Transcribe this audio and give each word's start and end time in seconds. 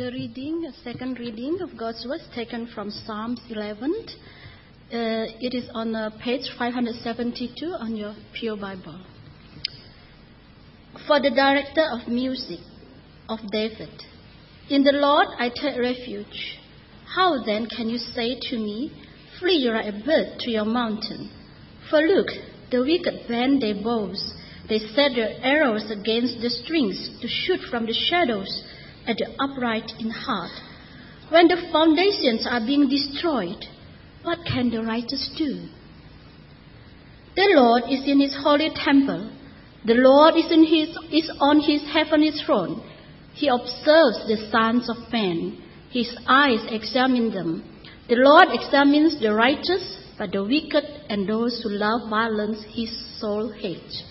The 0.00 0.12
reading, 0.12 0.72
second 0.82 1.18
reading 1.18 1.58
of 1.60 1.76
God's 1.76 2.06
word 2.08 2.22
taken 2.34 2.66
from 2.74 2.90
Psalms 2.90 3.38
11. 3.50 3.92
Uh, 3.92 4.08
it 4.90 5.52
is 5.52 5.68
on 5.74 5.94
uh, 5.94 6.08
page 6.24 6.48
572 6.58 7.66
on 7.66 7.94
your 7.96 8.14
Pure 8.32 8.56
Bible. 8.56 8.98
For 11.06 11.20
the 11.20 11.28
director 11.28 11.84
of 11.92 12.08
music 12.08 12.60
of 13.28 13.40
David, 13.52 13.90
in 14.70 14.84
the 14.84 14.92
Lord 14.92 15.26
I 15.38 15.50
take 15.50 15.78
refuge. 15.78 16.56
How 17.14 17.44
then 17.44 17.66
can 17.66 17.90
you 17.90 17.98
say 17.98 18.40
to 18.40 18.56
me, 18.56 18.90
Flee 19.38 19.68
like 19.68 19.84
a 19.84 20.02
bird 20.02 20.38
to 20.38 20.50
your 20.50 20.64
mountain? 20.64 21.30
For 21.90 22.00
look, 22.00 22.28
the 22.70 22.80
wicked 22.80 23.28
bend 23.28 23.60
their 23.60 23.74
bows. 23.74 24.32
They 24.66 24.78
set 24.78 25.12
their 25.14 25.36
arrows 25.42 25.90
against 25.90 26.40
the 26.40 26.48
strings 26.48 27.10
to 27.20 27.28
shoot 27.28 27.60
from 27.70 27.84
the 27.84 27.92
shadows 27.92 28.64
at 29.06 29.16
the 29.16 29.28
upright 29.38 29.90
in 29.98 30.10
heart. 30.10 30.52
When 31.30 31.48
the 31.48 31.68
foundations 31.72 32.46
are 32.48 32.60
being 32.60 32.88
destroyed, 32.88 33.64
what 34.22 34.38
can 34.46 34.70
the 34.70 34.82
righteous 34.82 35.30
do? 35.38 35.68
The 37.36 37.52
Lord 37.54 37.84
is 37.88 38.02
in 38.06 38.20
his 38.20 38.36
holy 38.42 38.70
temple. 38.74 39.30
The 39.86 39.94
Lord 39.94 40.34
is, 40.36 40.50
in 40.50 40.64
his, 40.64 40.88
is 41.10 41.30
on 41.40 41.60
his 41.60 41.82
heavenly 41.90 42.32
throne. 42.44 42.82
He 43.32 43.48
observes 43.48 44.26
the 44.26 44.48
sons 44.50 44.90
of 44.90 45.10
men. 45.12 45.62
His 45.90 46.14
eyes 46.26 46.60
examine 46.68 47.32
them. 47.32 47.64
The 48.08 48.16
Lord 48.16 48.48
examines 48.50 49.20
the 49.20 49.32
righteous, 49.32 49.98
but 50.18 50.32
the 50.32 50.42
wicked 50.42 50.84
and 51.08 51.28
those 51.28 51.62
who 51.62 51.70
love 51.70 52.10
violence 52.10 52.62
his 52.74 52.90
soul 53.18 53.52
hates. 53.52 54.02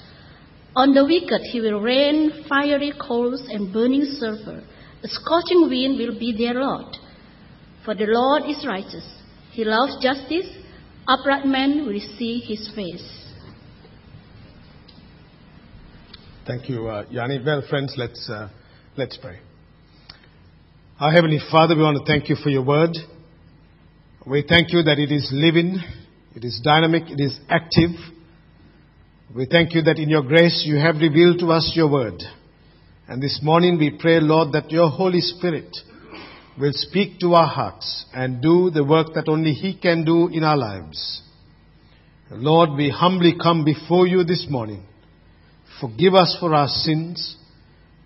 On 0.75 0.93
the 0.93 1.05
wicked 1.05 1.41
he 1.51 1.61
will 1.61 1.81
rain 1.81 2.45
fiery 2.47 2.93
coals 2.99 3.43
and 3.49 3.73
burning 3.73 4.05
sulfur. 4.19 4.63
A 5.03 5.07
scorching 5.07 5.69
wind 5.69 5.97
will 5.97 6.19
be 6.19 6.35
their 6.37 6.55
lot. 6.55 6.97
For 7.85 7.95
the 7.95 8.05
Lord 8.07 8.43
is 8.49 8.65
righteous. 8.67 9.07
He 9.51 9.63
loves 9.63 9.97
justice. 10.01 10.47
Upright 11.07 11.45
men 11.45 11.85
will 11.87 11.99
see 12.17 12.39
his 12.39 12.69
face. 12.75 13.19
Thank 16.45 16.69
you, 16.69 16.87
uh, 16.87 17.05
Yanni. 17.09 17.41
Well, 17.45 17.61
friends, 17.69 17.93
let's, 17.97 18.29
uh, 18.29 18.49
let's 18.97 19.17
pray. 19.17 19.39
Our 20.99 21.11
Heavenly 21.11 21.39
Father, 21.51 21.75
we 21.75 21.83
want 21.83 21.97
to 21.97 22.11
thank 22.11 22.27
you 22.27 22.35
for 22.35 22.49
your 22.49 22.65
word. 22.65 22.91
We 24.25 24.43
thank 24.47 24.73
you 24.73 24.83
that 24.83 24.99
it 24.99 25.11
is 25.11 25.29
living, 25.31 25.79
it 26.35 26.43
is 26.43 26.59
dynamic, 26.63 27.03
it 27.07 27.21
is 27.21 27.39
active. 27.49 27.91
We 29.33 29.45
thank 29.45 29.73
you 29.73 29.81
that 29.83 29.97
in 29.97 30.09
your 30.09 30.23
grace 30.23 30.63
you 30.65 30.75
have 30.75 30.95
revealed 30.95 31.39
to 31.39 31.51
us 31.51 31.71
your 31.73 31.89
word. 31.89 32.21
And 33.09 33.23
this 33.23 33.39
morning 33.41 33.79
we 33.79 33.89
pray, 33.89 34.19
Lord, 34.19 34.51
that 34.51 34.69
your 34.69 34.87
Holy 34.87 35.21
Spirit 35.21 35.75
will 36.61 36.73
speak 36.73 37.19
to 37.21 37.33
our 37.33 37.47
hearts 37.47 38.05
and 38.13 38.39
do 38.39 38.69
the 38.69 38.83
work 38.83 39.15
that 39.15 39.27
only 39.27 39.53
He 39.53 39.75
can 39.75 40.05
do 40.05 40.27
in 40.27 40.43
our 40.43 40.55
lives. 40.55 41.23
Lord, 42.29 42.77
we 42.77 42.91
humbly 42.91 43.33
come 43.41 43.65
before 43.65 44.05
you 44.05 44.23
this 44.23 44.45
morning. 44.47 44.83
Forgive 45.81 46.13
us 46.13 46.37
for 46.39 46.53
our 46.53 46.67
sins. 46.67 47.35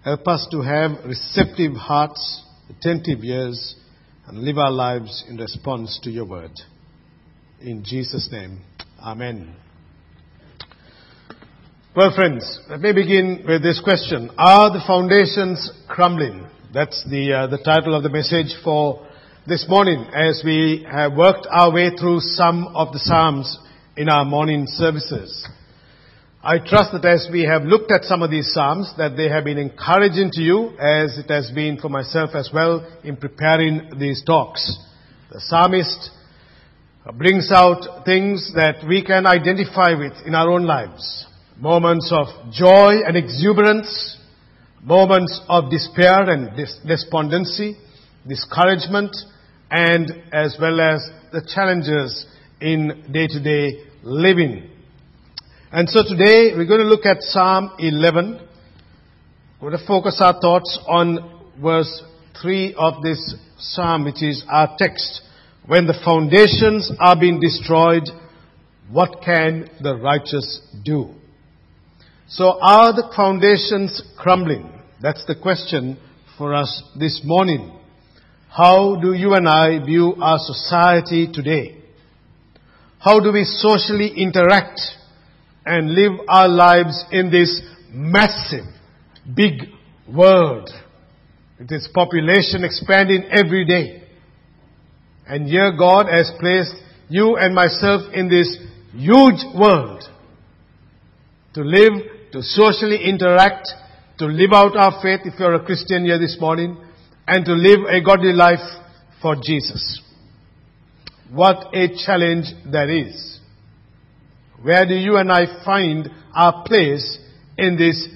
Help 0.05 0.25
us 0.25 0.47
to 0.51 0.61
have 0.61 1.03
receptive 1.05 1.73
hearts, 1.73 2.41
attentive 2.69 3.25
ears, 3.25 3.75
and 4.25 4.37
live 4.37 4.57
our 4.57 4.71
lives 4.71 5.25
in 5.27 5.35
response 5.35 5.99
to 6.03 6.11
your 6.11 6.25
word. 6.25 6.51
In 7.59 7.83
Jesus' 7.83 8.29
name, 8.31 8.61
Amen. 9.01 9.53
Well, 11.95 12.11
friends, 12.15 12.59
let 12.71 12.81
me 12.81 12.91
begin 12.91 13.45
with 13.47 13.61
this 13.61 13.79
question. 13.79 14.31
Are 14.35 14.73
the 14.73 14.81
foundations 14.87 15.69
crumbling? 15.87 16.47
That's 16.73 17.05
the, 17.07 17.33
uh, 17.33 17.47
the 17.47 17.59
title 17.59 17.93
of 17.93 18.01
the 18.01 18.09
message 18.09 18.51
for 18.63 19.07
this 19.45 19.67
morning 19.69 20.03
as 20.11 20.41
we 20.43 20.87
have 20.91 21.13
worked 21.13 21.45
our 21.51 21.71
way 21.71 21.91
through 21.95 22.21
some 22.21 22.65
of 22.73 22.93
the 22.93 22.97
Psalms 22.97 23.59
in 23.95 24.09
our 24.09 24.25
morning 24.25 24.65
services. 24.65 25.47
I 26.41 26.57
trust 26.57 26.93
that 26.93 27.05
as 27.05 27.29
we 27.31 27.43
have 27.43 27.61
looked 27.61 27.91
at 27.91 28.05
some 28.05 28.23
of 28.23 28.31
these 28.31 28.51
Psalms, 28.51 28.91
that 28.97 29.15
they 29.15 29.29
have 29.29 29.43
been 29.43 29.59
encouraging 29.59 30.31
to 30.31 30.41
you 30.41 30.69
as 30.79 31.19
it 31.19 31.29
has 31.29 31.51
been 31.51 31.77
for 31.77 31.89
myself 31.89 32.31
as 32.33 32.49
well 32.51 32.91
in 33.03 33.17
preparing 33.17 33.99
these 33.99 34.23
talks. 34.25 34.79
The 35.31 35.39
psalmist 35.41 36.09
brings 37.19 37.51
out 37.51 38.03
things 38.03 38.51
that 38.55 38.83
we 38.87 39.05
can 39.05 39.27
identify 39.27 39.93
with 39.93 40.13
in 40.25 40.33
our 40.33 40.49
own 40.49 40.65
lives 40.65 41.27
moments 41.57 42.11
of 42.11 42.27
joy 42.51 43.01
and 43.05 43.15
exuberance, 43.15 44.17
moments 44.81 45.39
of 45.47 45.69
despair 45.69 46.29
and 46.29 46.55
despondency, 46.87 47.77
discouragement, 48.27 49.15
and 49.71 50.11
as 50.31 50.57
well 50.59 50.81
as 50.81 51.09
the 51.31 51.41
challenges 51.53 52.25
in 52.59 53.05
day-to-day 53.11 53.83
living. 54.03 54.69
And 55.71 55.89
so 55.89 56.03
today 56.03 56.51
we're 56.55 56.67
going 56.67 56.81
to 56.81 56.85
look 56.85 57.05
at 57.05 57.21
Psalm 57.21 57.71
11. 57.79 58.39
We're 59.61 59.69
going 59.69 59.79
to 59.79 59.87
focus 59.87 60.19
our 60.21 60.39
thoughts 60.39 60.79
on 60.87 61.49
verse 61.61 62.03
3 62.41 62.75
of 62.77 63.01
this 63.01 63.35
psalm, 63.57 64.05
which 64.05 64.21
is 64.21 64.43
our 64.49 64.75
text. 64.77 65.21
When 65.65 65.87
the 65.87 65.99
foundations 66.03 66.91
are 66.99 67.17
being 67.17 67.39
destroyed, 67.39 68.03
what 68.91 69.21
can 69.23 69.69
the 69.81 69.95
righteous 69.95 70.61
do? 70.83 71.15
So 72.35 72.57
are 72.59 72.91
the 72.93 73.11
foundations 73.15 74.01
crumbling? 74.17 74.67
That's 74.99 75.23
the 75.27 75.35
question 75.35 75.99
for 76.35 76.55
us 76.55 76.81
this 76.97 77.21
morning. 77.23 77.71
How 78.49 78.99
do 78.99 79.13
you 79.13 79.35
and 79.35 79.47
I 79.47 79.85
view 79.85 80.15
our 80.19 80.39
society 80.39 81.27
today? 81.31 81.77
How 82.97 83.19
do 83.19 83.31
we 83.31 83.43
socially 83.43 84.13
interact 84.17 84.81
and 85.63 85.93
live 85.93 86.21
our 86.27 86.47
lives 86.47 87.05
in 87.11 87.29
this 87.29 87.61
massive, 87.91 88.65
big 89.35 89.69
world? 90.11 90.71
With 91.59 91.71
its 91.71 91.87
population 91.93 92.63
expanding 92.63 93.25
every 93.29 93.63
day. 93.63 94.07
And 95.27 95.47
here 95.47 95.71
God 95.77 96.07
has 96.07 96.31
placed 96.39 96.73
you 97.09 97.35
and 97.35 97.53
myself 97.53 98.11
in 98.11 98.27
this 98.27 98.57
huge 98.91 99.43
world 99.55 100.03
to 101.53 101.61
live, 101.61 101.93
to 102.33 102.41
socially 102.41 102.97
interact, 103.05 103.69
to 104.17 104.25
live 104.25 104.51
out 104.53 104.75
our 104.75 105.01
faith 105.03 105.21
if 105.23 105.39
you're 105.39 105.53
a 105.53 105.63
Christian 105.63 106.03
here 106.03 106.17
this 106.17 106.35
morning, 106.41 106.75
and 107.27 107.45
to 107.45 107.53
live 107.53 107.81
a 107.87 108.03
godly 108.03 108.33
life 108.33 108.81
for 109.21 109.35
Jesus. 109.41 110.01
What 111.31 111.73
a 111.75 111.89
challenge 112.05 112.45
that 112.71 112.89
is. 112.89 113.39
Where 114.63 114.87
do 114.87 114.95
you 114.95 115.17
and 115.17 115.31
I 115.31 115.63
find 115.63 116.09
our 116.33 116.63
place 116.63 117.19
in 117.57 117.77
this 117.77 118.07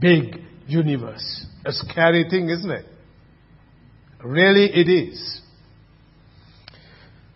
big 0.00 0.40
universe? 0.66 1.46
A 1.66 1.72
scary 1.72 2.24
thing, 2.30 2.48
isn't 2.48 2.70
it? 2.70 2.86
Really 4.24 4.64
it 4.64 4.88
is. 4.88 5.40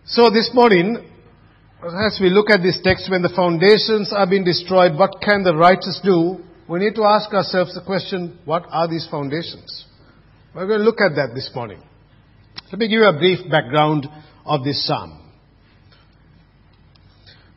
So 0.05 0.31
this 0.31 0.49
morning, 0.51 0.97
as 1.83 2.17
we 2.19 2.29
look 2.29 2.49
at 2.49 2.63
this 2.63 2.79
text, 2.83 3.09
when 3.09 3.21
the 3.21 3.29
foundations 3.29 4.11
are 4.11 4.27
being 4.27 4.43
destroyed, 4.43 4.97
what 4.97 5.21
can 5.21 5.43
the 5.43 5.55
righteous 5.55 6.01
do? 6.03 6.43
We 6.67 6.79
need 6.79 6.95
to 6.95 7.03
ask 7.03 7.31
ourselves 7.33 7.75
the 7.75 7.81
question, 7.85 8.39
what 8.45 8.65
are 8.69 8.87
these 8.87 9.07
foundations? 9.09 9.85
We're 10.55 10.67
going 10.67 10.79
to 10.79 10.85
look 10.85 10.99
at 10.99 11.15
that 11.15 11.35
this 11.35 11.51
morning. 11.53 11.81
Let 12.71 12.79
me 12.79 12.87
give 12.87 12.99
you 12.99 13.07
a 13.07 13.17
brief 13.17 13.49
background 13.49 14.07
of 14.43 14.63
this 14.63 14.85
psalm. 14.87 15.21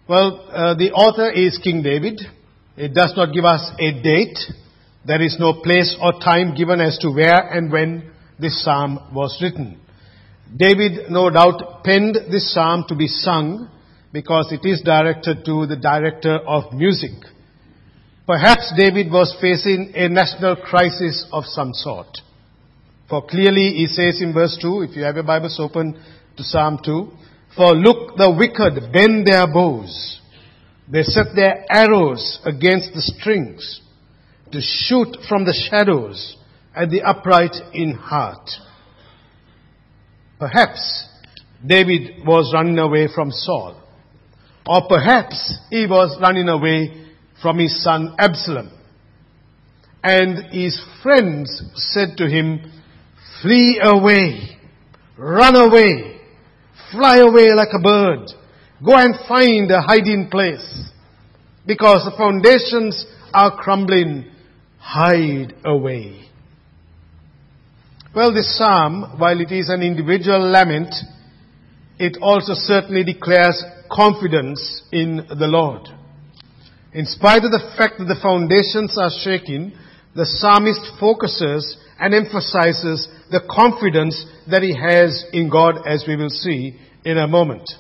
Well, 0.07 0.47
uh, 0.51 0.75
the 0.75 0.93
author 0.93 1.31
is 1.31 1.59
King 1.63 1.83
David. 1.83 2.21
It 2.77 2.93
does 2.95 3.15
not 3.17 3.33
give 3.33 3.45
us 3.45 3.71
a 3.79 4.03
date. 4.03 4.39
There 5.07 5.23
is 5.23 5.37
no 5.41 5.63
place 5.63 5.97
or 6.01 6.13
time 6.21 6.55
given 6.55 6.81
as 6.81 6.99
to 6.99 7.11
where 7.11 7.41
and 7.41 7.73
when 7.73 8.11
this 8.39 8.63
psalm 8.63 8.99
was 9.15 9.39
written. 9.41 9.81
David, 10.55 11.11
no 11.11 11.31
doubt, 11.31 11.85
penned 11.85 12.17
this 12.31 12.53
psalm 12.53 12.85
to 12.89 12.95
be 12.95 13.07
sung 13.07 13.71
because 14.13 14.53
it 14.53 14.67
is 14.67 14.83
directed 14.83 15.45
to 15.45 15.67
the 15.67 15.77
director 15.77 16.39
of 16.39 16.73
music. 16.73 17.13
Perhaps 18.27 18.73
David 18.77 19.11
was 19.11 19.37
facing 19.41 19.93
a 19.95 20.09
national 20.09 20.57
crisis 20.57 21.27
of 21.33 21.45
some 21.45 21.73
sort. 21.73 22.19
For 23.09 23.27
clearly 23.27 23.75
he 23.75 23.87
says 23.87 24.21
in 24.21 24.33
verse 24.33 24.59
2, 24.61 24.83
if 24.83 24.97
you 24.97 25.03
have 25.03 25.17
your 25.17 25.25
Bibles 25.25 25.59
open 25.59 26.01
to 26.37 26.43
Psalm 26.45 26.79
2, 26.85 27.11
For 27.57 27.75
look, 27.75 28.17
the 28.17 28.31
wicked 28.31 28.93
bend 28.93 29.27
their 29.27 29.53
bows. 29.53 30.21
They 30.91 31.03
set 31.03 31.35
their 31.35 31.65
arrows 31.71 32.41
against 32.45 32.95
the 32.95 33.03
strings 33.03 33.81
to 34.53 34.61
shoot 34.61 35.17
from 35.29 35.45
the 35.45 35.69
shadows 35.71 36.37
at 36.75 36.91
the 36.91 37.03
upright 37.03 37.55
in 37.73 37.95
heart. 37.95 38.49
Perhaps 40.39 41.09
David 41.65 42.25
was 42.27 42.53
running 42.55 42.79
away 42.79 43.09
from 43.13 43.31
Saul. 43.31 43.81
Or 44.71 44.87
perhaps 44.87 45.59
he 45.69 45.85
was 45.89 46.17
running 46.23 46.49
away 46.49 47.07
from 47.43 47.59
his 47.59 47.83
son 47.83 48.15
Absalom. 48.21 48.71
And 50.01 50.53
his 50.53 50.81
friends 51.03 51.61
said 51.75 52.11
to 52.19 52.29
him, 52.29 52.71
flee 53.43 53.81
away, 53.83 54.61
run 55.19 55.57
away, 55.57 56.21
fly 56.93 57.17
away 57.17 57.53
like 57.53 57.71
a 57.77 57.83
bird, 57.83 58.29
go 58.87 58.95
and 58.95 59.17
find 59.27 59.69
a 59.73 59.81
hiding 59.81 60.29
place. 60.31 60.93
Because 61.67 62.05
the 62.05 62.17
foundations 62.17 63.07
are 63.35 63.57
crumbling, 63.57 64.31
hide 64.79 65.53
away. 65.65 66.29
Well, 68.15 68.33
this 68.33 68.57
psalm, 68.57 69.17
while 69.19 69.41
it 69.41 69.51
is 69.51 69.69
an 69.69 69.83
individual 69.83 70.49
lament, 70.49 70.95
it 72.01 72.17
also 72.23 72.55
certainly 72.55 73.05
declares 73.05 73.63
confidence 73.93 74.83
in 74.91 75.17
the 75.29 75.47
Lord. 75.47 75.87
In 76.95 77.05
spite 77.05 77.45
of 77.45 77.53
the 77.53 77.75
fact 77.77 77.99
that 77.99 78.07
the 78.07 78.19
foundations 78.23 78.97
are 78.97 79.13
shaking, 79.23 79.73
the 80.17 80.25
psalmist 80.25 80.81
focuses 80.99 81.77
and 82.01 82.15
emphasizes 82.15 83.07
the 83.31 83.43
confidence 83.51 84.25
that 84.51 84.63
he 84.63 84.75
has 84.75 85.27
in 85.35 85.51
God 85.51 85.87
as 85.87 86.05
we 86.09 86.17
will 86.17 86.31
see 86.31 86.81
in 87.05 87.19
a 87.19 87.29
moment. 87.29 87.71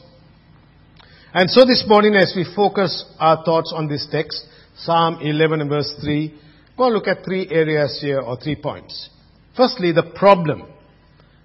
And 1.32 1.48
so 1.48 1.64
this 1.64 1.84
morning 1.88 2.14
as 2.14 2.34
we 2.36 2.44
focus 2.54 3.06
our 3.18 3.42
thoughts 3.42 3.72
on 3.74 3.88
this 3.88 4.06
text, 4.12 4.44
Psalm 4.76 5.18
11 5.22 5.62
and 5.62 5.70
verse 5.70 5.94
3, 5.98 6.38
we'll 6.76 6.92
look 6.92 7.08
at 7.08 7.24
three 7.24 7.48
areas 7.50 7.98
here 8.02 8.20
or 8.20 8.36
three 8.36 8.56
points. 8.56 9.08
Firstly, 9.56 9.92
the 9.92 10.12
problem. 10.14 10.64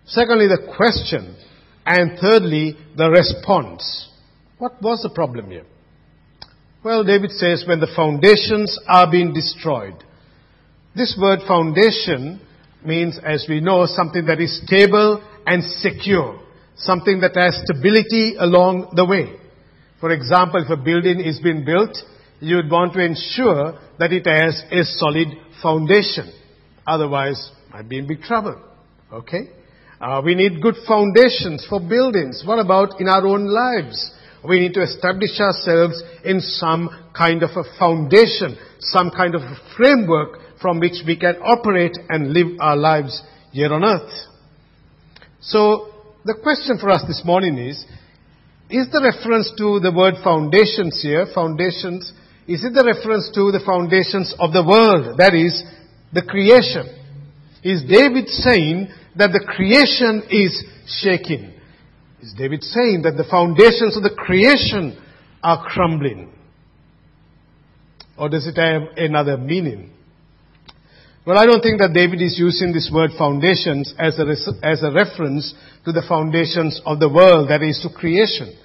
Secondly, 0.06 0.48
the 0.48 0.74
question. 0.76 1.38
And 1.86 2.18
thirdly, 2.20 2.76
the 2.98 3.10
response. 3.10 4.10
What 4.58 4.82
was 4.82 5.02
the 5.04 5.10
problem 5.10 5.52
here? 5.52 5.66
Well, 6.84 7.04
David 7.04 7.32
says 7.32 7.66
when 7.68 7.80
the 7.80 7.92
foundations 7.96 8.80
are 8.88 9.10
being 9.10 9.34
destroyed. 9.34 9.96
This 10.96 11.18
word 11.20 11.40
foundation 11.48 12.40
means, 12.86 13.20
as 13.24 13.46
we 13.50 13.60
know, 13.60 13.86
something 13.86 14.26
that 14.26 14.40
is 14.40 14.62
stable 14.66 15.24
and 15.46 15.64
secure. 15.64 16.40
Something 16.78 17.22
that 17.22 17.36
has 17.36 17.62
stability 17.64 18.36
along 18.38 18.94
the 18.96 19.06
way. 19.06 19.34
For 20.00 20.12
example, 20.12 20.64
if 20.64 20.70
a 20.70 20.82
building 20.82 21.20
is 21.20 21.40
being 21.40 21.66
built, 21.66 21.98
you 22.40 22.58
would 22.58 22.70
want 22.70 22.94
to 22.94 23.04
ensure 23.04 23.80
that 23.98 24.12
it 24.12 24.26
has 24.28 24.62
a 24.72 24.84
solid 24.84 25.28
foundation. 25.62 26.32
Otherwise, 26.86 27.52
might 27.72 27.90
be 27.90 27.98
in 27.98 28.08
big 28.08 28.22
trouble. 28.22 28.62
Okay? 29.12 29.50
Uh, 30.00 30.22
we 30.24 30.36
need 30.36 30.62
good 30.62 30.76
foundations 30.88 31.66
for 31.70 31.80
buildings. 31.80 32.44
What 32.46 32.60
about 32.60 33.00
in 33.00 33.08
our 33.08 33.26
own 33.26 33.46
lives? 33.46 34.12
We 34.48 34.60
need 34.60 34.74
to 34.74 34.84
establish 34.84 35.40
ourselves 35.40 36.04
in 36.24 36.40
some 36.42 36.90
kind 37.16 37.44
of 37.44 37.52
a 37.52 37.64
foundation, 37.80 38.58
some 38.80 39.10
kind 39.10 39.36
of 39.36 39.42
a 39.42 39.58
framework 39.76 40.40
from 40.62 40.80
which 40.80 41.04
we 41.06 41.18
can 41.18 41.36
operate 41.38 41.98
and 42.10 42.34
live 42.34 42.60
our 42.60 42.76
lives 42.76 43.22
here 43.52 43.74
on 43.74 43.84
earth. 43.84 44.12
So, 45.40 45.94
the 46.26 46.36
question 46.42 46.78
for 46.80 46.90
us 46.90 47.04
this 47.08 47.22
morning 47.24 47.58
is, 47.58 47.86
is 48.70 48.92
the 48.92 49.02
reference 49.02 49.54
to 49.58 49.80
the 49.80 49.94
word 49.96 50.16
foundations 50.24 51.00
here, 51.02 51.28
foundations, 51.34 52.12
is 52.48 52.64
it 52.64 52.74
the 52.74 52.84
reference 52.84 53.30
to 53.34 53.52
the 53.52 53.62
foundations 53.66 54.34
of 54.40 54.54
the 54.54 54.66
world, 54.66 55.18
that 55.18 55.34
is, 55.34 55.64
the 56.14 56.22
creation? 56.22 56.86
Is 57.64 57.82
David 57.82 58.28
saying 58.30 58.90
that 59.18 59.32
the 59.32 59.44
creation 59.46 60.24
is 60.30 60.64
shaking? 61.02 61.54
Is 62.22 62.34
David 62.38 62.64
saying 62.64 63.04
that 63.04 63.18
the 63.18 63.28
foundations 63.30 63.96
of 63.96 64.04
the 64.04 64.16
creation 64.16 64.98
are 65.44 65.64
crumbling? 65.66 66.32
Or 68.18 68.30
does 68.30 68.48
it 68.48 68.58
have 68.58 68.98
another 68.98 69.38
meaning? 69.38 69.92
Well, 71.26 71.38
I 71.38 71.46
don't 71.46 71.62
think 71.62 71.82
that 71.82 71.94
David 71.94 72.22
is 72.22 72.38
using 72.38 72.72
this 72.72 72.92
word 72.94 73.12
foundations 73.18 73.94
as 73.98 74.20
a, 74.20 74.26
as 74.64 74.84
a 74.84 74.92
reference 74.92 75.54
to 75.84 75.92
the 75.92 76.04
foundations 76.08 76.82
of 76.86 77.00
the 77.00 77.10
world, 77.10 77.50
that 77.50 77.64
is 77.64 77.80
to 77.82 77.90
creation. 77.90 78.56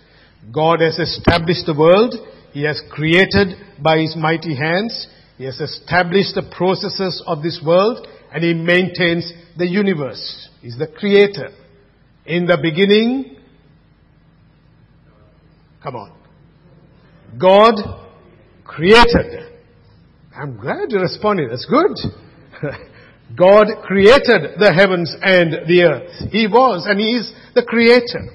God 0.52 0.80
has 0.80 0.98
established 0.98 1.66
the 1.66 1.76
world. 1.76 2.14
He 2.52 2.64
has 2.64 2.82
created 2.90 3.56
by 3.82 3.98
His 3.98 4.16
mighty 4.16 4.54
hands. 4.54 5.08
He 5.38 5.44
has 5.44 5.60
established 5.60 6.34
the 6.34 6.48
processes 6.54 7.22
of 7.26 7.42
this 7.42 7.60
world 7.64 8.06
and 8.32 8.44
He 8.44 8.54
maintains 8.54 9.32
the 9.56 9.66
universe. 9.66 10.48
He's 10.60 10.78
the 10.78 10.86
creator. 10.86 11.50
In 12.26 12.46
the 12.46 12.58
beginning, 12.60 13.36
come 15.82 15.96
on. 15.96 16.12
God 17.38 17.74
created. 18.64 19.48
I'm 20.34 20.56
glad 20.60 20.90
you 20.90 21.00
responded. 21.00 21.50
That's 21.50 21.66
good. 21.66 21.96
God 23.36 23.66
created 23.84 24.58
the 24.58 24.72
heavens 24.74 25.14
and 25.22 25.68
the 25.68 25.82
earth. 25.82 26.30
He 26.32 26.46
was 26.46 26.86
and 26.88 26.98
He 26.98 27.16
is 27.16 27.32
the 27.54 27.62
creator. 27.62 28.26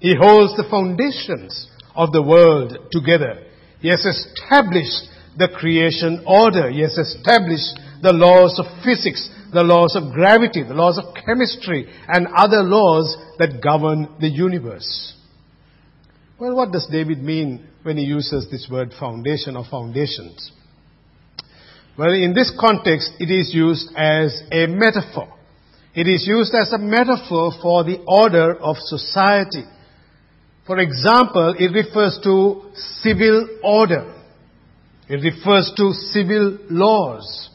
He 0.00 0.14
holds 0.18 0.56
the 0.56 0.68
foundations 0.68 1.70
of 1.94 2.12
the 2.12 2.22
world 2.22 2.76
together. 2.90 3.46
He 3.80 3.88
has 3.88 4.04
established 4.04 5.08
the 5.38 5.48
creation 5.48 6.24
order. 6.26 6.70
He 6.70 6.80
has 6.80 6.98
established 6.98 7.78
the 8.02 8.12
laws 8.12 8.58
of 8.58 8.66
physics, 8.84 9.30
the 9.52 9.62
laws 9.62 9.96
of 9.96 10.12
gravity, 10.12 10.62
the 10.62 10.74
laws 10.74 10.98
of 10.98 11.14
chemistry, 11.14 11.86
and 12.08 12.26
other 12.28 12.62
laws 12.62 13.16
that 13.38 13.62
govern 13.62 14.08
the 14.20 14.28
universe. 14.28 15.14
Well, 16.38 16.56
what 16.56 16.72
does 16.72 16.88
David 16.90 17.22
mean 17.22 17.66
when 17.82 17.96
he 17.96 18.04
uses 18.04 18.48
this 18.50 18.68
word 18.70 18.92
foundation 18.98 19.56
or 19.56 19.64
foundations? 19.70 20.52
Well, 21.96 22.12
in 22.12 22.32
this 22.32 22.52
context, 22.58 23.12
it 23.18 23.30
is 23.30 23.52
used 23.54 23.90
as 23.94 24.42
a 24.50 24.66
metaphor. 24.66 25.32
It 25.94 26.08
is 26.08 26.26
used 26.26 26.54
as 26.54 26.72
a 26.72 26.78
metaphor 26.78 27.52
for 27.60 27.84
the 27.84 28.02
order 28.06 28.54
of 28.54 28.76
society. 28.78 29.64
For 30.66 30.78
example, 30.78 31.54
it 31.58 31.72
refers 31.72 32.18
to 32.22 32.70
civil 32.74 33.46
order. 33.62 34.14
It 35.08 35.22
refers 35.22 35.70
to 35.76 35.92
civil 35.92 36.56
laws 36.70 37.50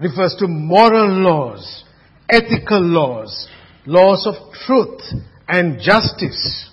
refers 0.00 0.34
to 0.38 0.48
moral 0.48 1.08
laws, 1.08 1.84
ethical 2.28 2.80
laws, 2.80 3.48
laws 3.86 4.26
of 4.26 4.52
truth 4.66 5.00
and 5.48 5.80
justice. 5.80 6.68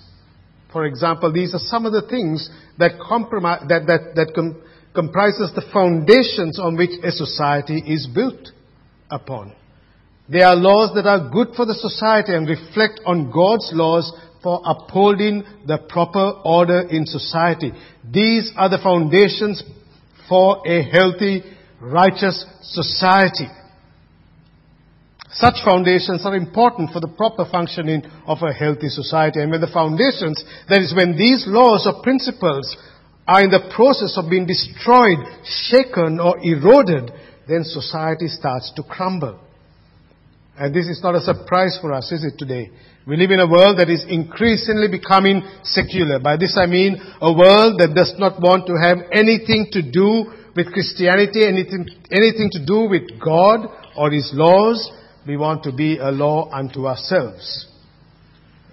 For 0.72 0.86
example, 0.86 1.32
these 1.32 1.54
are 1.54 1.60
some 1.60 1.86
of 1.86 1.92
the 1.92 2.06
things 2.08 2.48
that, 2.78 2.92
that, 2.98 3.86
that, 3.86 4.14
that 4.14 4.32
com- 4.34 4.62
comprises 4.94 5.52
the 5.54 5.62
foundations 5.72 6.58
on 6.58 6.76
which 6.76 6.90
a 7.02 7.10
society 7.10 7.82
is 7.86 8.06
built 8.06 8.48
upon. 9.10 9.54
They 10.28 10.42
are 10.42 10.56
laws 10.56 10.94
that 10.94 11.06
are 11.06 11.30
good 11.30 11.54
for 11.56 11.64
the 11.64 11.74
society 11.74 12.34
and 12.34 12.46
reflect 12.46 13.00
on 13.06 13.30
God's 13.30 13.70
laws 13.72 14.12
for 14.42 14.60
upholding 14.64 15.42
the 15.66 15.78
proper 15.88 16.40
order 16.44 16.80
in 16.80 17.06
society. 17.06 17.72
These 18.04 18.52
are 18.56 18.68
the 18.68 18.78
foundations 18.78 19.62
for 20.28 20.62
a 20.66 20.82
healthy 20.82 21.42
righteous 21.80 22.44
society. 22.62 23.48
Such 25.30 25.62
foundations 25.64 26.24
are 26.24 26.34
important 26.34 26.90
for 26.90 27.00
the 27.00 27.08
proper 27.08 27.44
functioning 27.50 28.02
of 28.26 28.38
a 28.42 28.52
healthy 28.52 28.88
society. 28.88 29.40
And 29.40 29.50
when 29.50 29.60
the 29.60 29.70
foundations, 29.72 30.42
that 30.68 30.80
is 30.80 30.94
when 30.96 31.16
these 31.16 31.44
laws 31.46 31.86
or 31.86 32.02
principles 32.02 32.76
are 33.26 33.44
in 33.44 33.50
the 33.50 33.70
process 33.76 34.16
of 34.16 34.30
being 34.30 34.46
destroyed, 34.46 35.18
shaken 35.44 36.18
or 36.18 36.40
eroded, 36.40 37.12
then 37.46 37.62
society 37.62 38.26
starts 38.26 38.72
to 38.76 38.82
crumble. 38.82 39.38
And 40.58 40.74
this 40.74 40.88
is 40.88 41.00
not 41.02 41.14
a 41.14 41.20
surprise 41.20 41.78
for 41.80 41.92
us, 41.92 42.10
is 42.10 42.24
it 42.24 42.38
today? 42.38 42.70
We 43.06 43.16
live 43.16 43.30
in 43.30 43.40
a 43.40 43.48
world 43.48 43.78
that 43.78 43.88
is 43.88 44.04
increasingly 44.08 44.88
becoming 44.88 45.42
secular. 45.62 46.18
By 46.18 46.36
this 46.36 46.58
I 46.60 46.66
mean 46.66 47.00
a 47.20 47.32
world 47.32 47.78
that 47.78 47.94
does 47.94 48.14
not 48.18 48.40
want 48.40 48.66
to 48.66 48.74
have 48.74 48.98
anything 49.12 49.68
to 49.72 49.82
do 49.82 50.32
with 50.58 50.72
Christianity, 50.72 51.46
anything, 51.46 51.86
anything 52.10 52.50
to 52.50 52.66
do 52.66 52.88
with 52.90 53.20
God 53.24 53.68
or 53.96 54.10
His 54.10 54.28
laws. 54.34 54.90
We 55.24 55.36
want 55.36 55.62
to 55.62 55.72
be 55.72 55.98
a 55.98 56.10
law 56.10 56.50
unto 56.50 56.88
ourselves. 56.88 57.68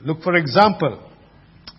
Look, 0.01 0.23
for 0.23 0.35
example, 0.35 0.99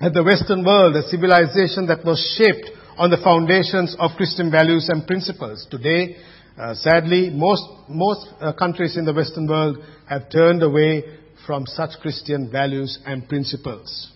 at 0.01 0.15
the 0.15 0.23
Western 0.23 0.65
world, 0.65 0.95
a 0.95 1.03
civilization 1.03 1.89
that 1.89 2.05
was 2.05 2.23
shaped 2.39 2.71
on 2.97 3.11
the 3.11 3.17
foundations 3.17 3.97
of 3.99 4.13
Christian 4.17 4.49
values 4.49 4.89
and 4.89 5.05
principles. 5.09 5.67
Today, 5.73 6.17
uh, 6.57 6.75
sadly, 6.75 7.31
most, 7.31 7.65
most 7.89 8.29
uh, 8.41 8.53
countries 8.53 8.97
in 8.97 9.05
the 9.05 9.13
Western 9.13 9.49
world 9.49 9.79
have 10.09 10.31
turned 10.31 10.63
away 10.63 11.03
from 11.49 11.67
such 11.67 11.99
Christian 12.01 12.49
values 12.49 13.01
and 13.07 13.29
principles. 13.29 14.13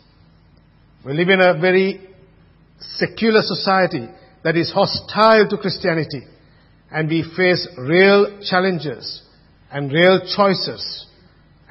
We 1.05 1.15
live 1.15 1.31
in 1.31 1.41
a 1.41 1.59
very 1.59 2.09
secular 2.79 3.41
society 3.43 4.07
that 4.45 4.57
is 4.57 4.73
hostile 4.73 5.49
to 5.49 5.57
Christianity. 5.57 6.23
And 6.91 7.09
we 7.09 7.23
face 7.37 7.69
real 7.79 8.41
challenges 8.43 9.23
and 9.71 9.93
real 9.93 10.21
choices 10.37 11.07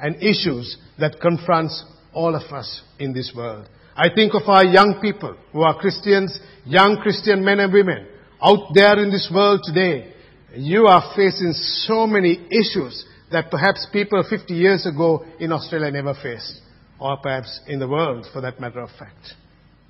and 0.00 0.16
issues 0.16 0.76
that 0.98 1.20
confronts 1.20 1.84
all 2.12 2.34
of 2.34 2.50
us 2.52 2.82
in 2.98 3.12
this 3.12 3.32
world. 3.36 3.68
I 3.94 4.08
think 4.14 4.32
of 4.34 4.48
our 4.48 4.64
young 4.64 4.98
people 5.02 5.36
who 5.52 5.62
are 5.62 5.78
Christians, 5.78 6.38
young 6.64 6.98
Christian 7.02 7.44
men 7.44 7.60
and 7.60 7.72
women 7.72 8.06
out 8.42 8.70
there 8.74 8.98
in 9.02 9.10
this 9.10 9.30
world 9.32 9.60
today. 9.64 10.14
You 10.54 10.86
are 10.86 11.12
facing 11.14 11.52
so 11.52 12.06
many 12.06 12.46
issues 12.50 13.04
that 13.30 13.50
perhaps 13.50 13.86
people 13.92 14.24
50 14.28 14.54
years 14.54 14.86
ago 14.86 15.24
in 15.38 15.52
Australia 15.52 15.90
never 15.90 16.14
faced, 16.14 16.60
or 16.98 17.18
perhaps 17.18 17.60
in 17.66 17.78
the 17.78 17.88
world 17.88 18.26
for 18.32 18.40
that 18.40 18.58
matter 18.60 18.80
of 18.80 18.90
fact. 18.98 19.34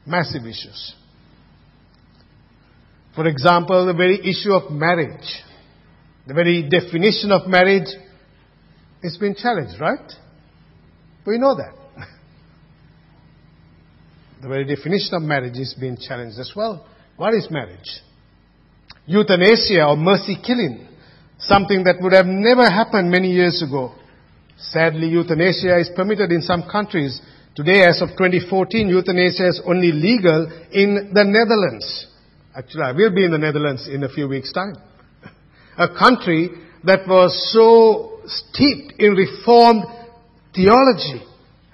Massive 0.06 0.42
issues. 0.42 0.94
For 3.14 3.26
example, 3.26 3.86
the 3.86 3.94
very 3.94 4.18
issue 4.20 4.52
of 4.52 4.70
marriage, 4.70 5.42
the 6.26 6.34
very 6.34 6.68
definition 6.68 7.32
of 7.32 7.48
marriage 7.48 7.88
is 9.02 9.16
being 9.16 9.34
challenged, 9.34 9.80
right? 9.80 10.12
We 11.26 11.38
know 11.38 11.56
that. 11.56 11.74
the 14.42 14.48
very 14.48 14.64
definition 14.64 15.14
of 15.14 15.22
marriage 15.22 15.58
is 15.58 15.74
being 15.78 15.96
challenged 15.96 16.38
as 16.38 16.52
well. 16.54 16.86
What 17.16 17.34
is 17.34 17.48
marriage? 17.50 18.00
Euthanasia 19.06 19.86
or 19.86 19.96
mercy 19.96 20.36
killing, 20.44 20.86
something 21.38 21.84
that 21.84 21.96
would 22.00 22.12
have 22.12 22.26
never 22.26 22.70
happened 22.70 23.10
many 23.10 23.32
years 23.32 23.62
ago. 23.62 23.92
Sadly, 24.56 25.08
euthanasia 25.08 25.78
is 25.78 25.90
permitted 25.96 26.30
in 26.30 26.42
some 26.42 26.64
countries. 26.70 27.20
Today, 27.56 27.82
as 27.84 28.00
of 28.02 28.10
2014, 28.10 28.88
euthanasia 28.88 29.48
is 29.48 29.60
only 29.66 29.90
legal 29.90 30.46
in 30.70 31.10
the 31.12 31.24
Netherlands. 31.24 32.06
Actually, 32.54 32.82
I 32.82 32.92
will 32.92 33.14
be 33.14 33.24
in 33.24 33.30
the 33.30 33.38
Netherlands 33.38 33.88
in 33.88 34.02
a 34.02 34.08
few 34.08 34.28
weeks' 34.28 34.52
time. 34.52 34.74
A 35.78 35.88
country 35.88 36.50
that 36.84 37.06
was 37.06 37.30
so 37.52 38.20
steeped 38.26 39.00
in 39.00 39.12
reformed 39.14 39.84
theology 40.54 41.22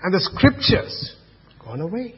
and 0.02 0.12
the 0.12 0.20
scriptures 0.20 1.16
gone 1.64 1.80
away. 1.80 2.14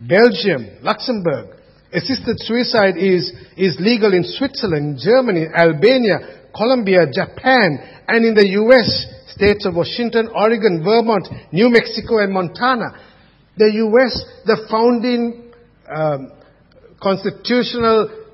Belgium, 0.00 0.78
Luxembourg, 0.82 1.56
assisted 1.92 2.36
suicide 2.40 2.96
is, 2.96 3.32
is 3.56 3.76
legal 3.78 4.14
in 4.14 4.24
Switzerland, 4.24 4.98
Germany, 5.02 5.46
Albania, 5.54 6.48
Colombia, 6.56 7.00
Japan, 7.12 7.78
and 8.08 8.24
in 8.24 8.34
the 8.34 8.48
US, 8.64 9.06
states 9.34 9.66
of 9.66 9.74
Washington, 9.74 10.28
Oregon, 10.34 10.82
Vermont, 10.82 11.28
New 11.52 11.68
Mexico, 11.68 12.18
and 12.18 12.32
Montana. 12.32 12.96
The 13.56 13.70
US, 13.86 14.24
the 14.46 14.66
founding 14.70 15.52
um, 15.94 16.32
constitutional 17.00 18.26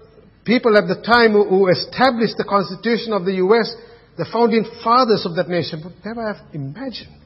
people 0.45 0.77
at 0.77 0.87
the 0.87 1.01
time 1.03 1.33
who, 1.33 1.69
established 1.69 2.37
the 2.37 2.45
Constitution 2.45 3.13
of 3.13 3.25
the 3.25 3.35
US, 3.45 3.75
the 4.17 4.27
founding 4.33 4.65
fathers 4.83 5.27
of 5.27 5.35
that 5.37 5.49
nation 5.49 5.83
would 5.85 5.97
never 6.05 6.33
have 6.33 6.55
imagined 6.55 7.21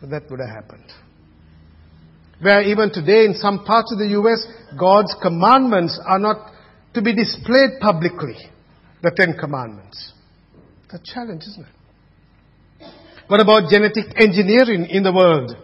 that 0.00 0.10
that 0.10 0.30
would 0.30 0.40
have 0.40 0.50
happened. 0.50 0.90
Where 2.40 2.62
even 2.62 2.92
today 2.92 3.24
in 3.24 3.34
some 3.34 3.64
parts 3.64 3.92
of 3.92 3.98
the 3.98 4.08
US, 4.20 4.44
God's 4.78 5.14
commandments 5.22 6.00
are 6.04 6.18
not 6.18 6.52
to 6.94 7.02
be 7.02 7.14
displayed 7.14 7.80
publicly. 7.80 8.36
The 9.02 9.12
Ten 9.14 9.36
Commandments. 9.38 10.12
It's 10.86 10.94
a 10.94 11.14
challenge, 11.14 11.42
isn't 11.42 11.66
it? 11.66 12.88
What 13.28 13.40
about 13.40 13.70
genetic 13.70 14.06
engineering 14.16 14.86
in 14.88 15.02
the 15.02 15.12
world? 15.12 15.56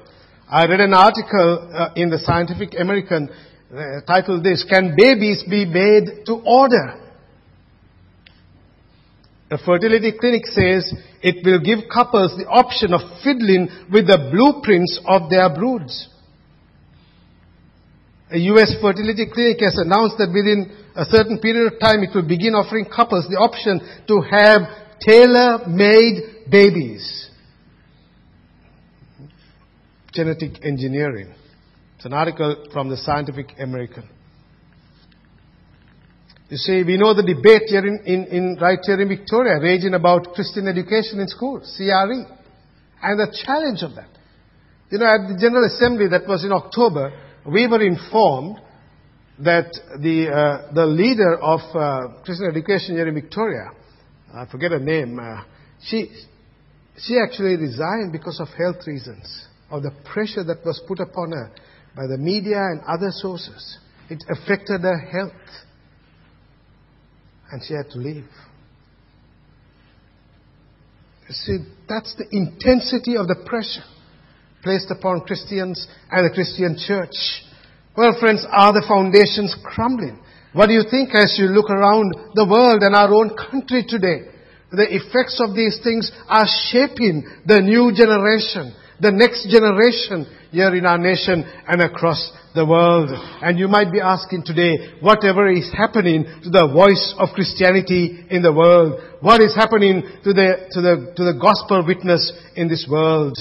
I 0.49 0.67
read 0.67 0.81
an 0.81 0.93
article 0.93 1.71
uh, 1.73 1.91
in 1.95 2.11
the 2.11 2.19
Scientific 2.19 2.79
American 2.79 3.31
uh, 3.73 4.01
titled 4.07 4.43
this, 4.45 4.65
Can 4.69 4.95
Babies 4.97 5.45
Be 5.49 5.65
Made 5.65 6.27
to 6.27 6.35
Order? 6.45 7.01
A 9.51 9.59
fertility 9.59 10.13
clinic 10.19 10.47
says 10.47 10.93
it 11.23 11.45
will 11.45 11.61
give 11.61 11.89
couples 11.93 12.37
the 12.37 12.47
option 12.47 12.95
of 12.95 13.01
fiddling 13.23 13.69
with 13.93 14.07
the 14.07 14.31
blueprints 14.31 15.01
of 15.07 15.29
their 15.29 15.53
broods. 15.53 16.09
A 18.33 18.39
US 18.39 18.75
fertility 18.81 19.27
clinic 19.27 19.59
has 19.61 19.77
announced 19.77 20.19
that 20.19 20.31
within 20.31 20.71
a 20.95 21.05
certain 21.05 21.39
period 21.41 21.73
of 21.73 21.81
time 21.81 22.03
it 22.03 22.15
will 22.15 22.27
begin 22.27 22.55
offering 22.55 22.85
couples 22.85 23.27
the 23.29 23.39
option 23.39 23.81
to 24.07 24.21
have 24.23 24.63
tailor-made 25.01 26.51
babies. 26.51 27.29
Genetic 30.13 30.65
engineering. 30.65 31.35
It's 32.01 32.07
an 32.07 32.15
article 32.15 32.65
from 32.73 32.89
the 32.89 32.97
Scientific 32.97 33.53
American. 33.59 34.09
You 36.49 36.57
see, 36.57 36.83
we 36.83 36.97
know 36.97 37.13
the 37.13 37.23
debate 37.23 37.65
here 37.67 37.87
in, 37.87 38.01
in, 38.07 38.25
in 38.29 38.59
right 38.59 38.79
here 38.83 38.99
in 38.99 39.07
Victoria, 39.07 39.61
raging 39.61 39.93
about 39.93 40.33
Christian 40.33 40.67
education 40.67 41.21
in 41.21 41.29
school, 41.29 41.61
CRE, 41.61 42.25
and 43.03 43.21
the 43.21 43.37
challenge 43.45 43.83
of 43.83 43.97
that. 43.97 44.09
You 44.89 44.97
know, 44.97 45.05
at 45.05 45.29
the 45.29 45.37
General 45.39 45.67
Assembly 45.67 46.09
that 46.09 46.27
was 46.27 46.43
in 46.43 46.53
October, 46.53 47.13
we 47.45 47.67
were 47.67 47.83
informed 47.83 48.57
that 49.41 49.71
the, 50.01 50.33
uh, 50.33 50.73
the 50.73 50.87
leader 50.87 51.37
of 51.37 51.61
uh, 51.77 52.23
Christian 52.25 52.49
education 52.49 52.95
here 52.95 53.09
in 53.09 53.15
Victoria, 53.15 53.73
I 54.33 54.47
forget 54.47 54.71
her 54.71 54.81
name, 54.81 55.21
uh, 55.21 55.43
she, 55.83 56.11
she 56.97 57.21
actually 57.23 57.57
resigned 57.57 58.11
because 58.11 58.41
of 58.41 58.49
health 58.57 58.87
reasons, 58.87 59.49
or 59.71 59.83
the 59.83 59.93
pressure 60.11 60.45
that 60.45 60.65
was 60.65 60.83
put 60.89 60.99
upon 61.01 61.33
her 61.33 61.53
by 61.97 62.07
the 62.07 62.19
media 62.19 62.59
and 62.59 62.81
other 62.87 63.11
sources. 63.11 63.79
It 64.09 64.25
affected 64.29 64.83
her 64.83 64.99
health. 64.99 65.33
And 67.53 67.63
she 67.67 67.75
had 67.75 67.91
to 67.91 67.99
leave. 67.99 68.29
See, 71.31 71.59
that's 71.89 72.15
the 72.17 72.27
intensity 72.31 73.17
of 73.17 73.29
the 73.29 73.37
pressure 73.47 73.85
placed 74.63 74.91
upon 74.91 75.21
Christians 75.21 75.87
and 76.11 76.27
the 76.27 76.35
Christian 76.35 76.77
church. 76.77 77.15
Well, 77.97 78.17
friends, 78.19 78.45
are 78.51 78.73
the 78.73 78.85
foundations 78.87 79.57
crumbling? 79.65 80.19
What 80.53 80.67
do 80.67 80.75
you 80.75 80.85
think 80.91 81.15
as 81.15 81.37
you 81.39 81.47
look 81.47 81.71
around 81.71 82.13
the 82.35 82.47
world 82.47 82.83
and 82.83 82.95
our 82.95 83.13
own 83.15 83.31
country 83.37 83.85
today? 83.87 84.27
The 84.73 84.87
effects 84.91 85.41
of 85.43 85.55
these 85.55 85.79
things 85.83 86.11
are 86.29 86.47
shaping 86.71 87.27
the 87.47 87.61
new 87.61 87.95
generation, 87.95 88.75
the 89.01 89.11
next 89.11 89.49
generation 89.51 90.27
here 90.51 90.75
in 90.75 90.87
our 90.87 90.99
nation 90.99 91.45
and 91.67 91.81
across 91.81 92.33
the 92.55 92.67
world. 92.67 93.11
And 93.43 93.59
you 93.59 93.69
might 93.69 93.93
be 93.93 94.01
asking 94.01 94.45
today, 94.45 94.99
whatever 95.01 95.49
is 95.51 95.71
happening 95.77 96.25
to 96.43 96.51
the 96.51 96.69
voice 96.69 97.15
of 97.19 97.29
Christianity 97.35 98.27
in 98.31 98.43
the 98.43 98.53
world? 98.53 99.01
What 99.21 99.41
is 99.41 99.55
happening 99.55 100.03
to 100.25 100.33
the, 100.33 100.69
to 100.73 100.81
the, 100.81 101.13
to 101.17 101.25
the 101.25 101.39
gospel 101.41 101.85
witness 101.87 102.33
in 102.57 102.69
this 102.69 102.87
world? 102.91 103.39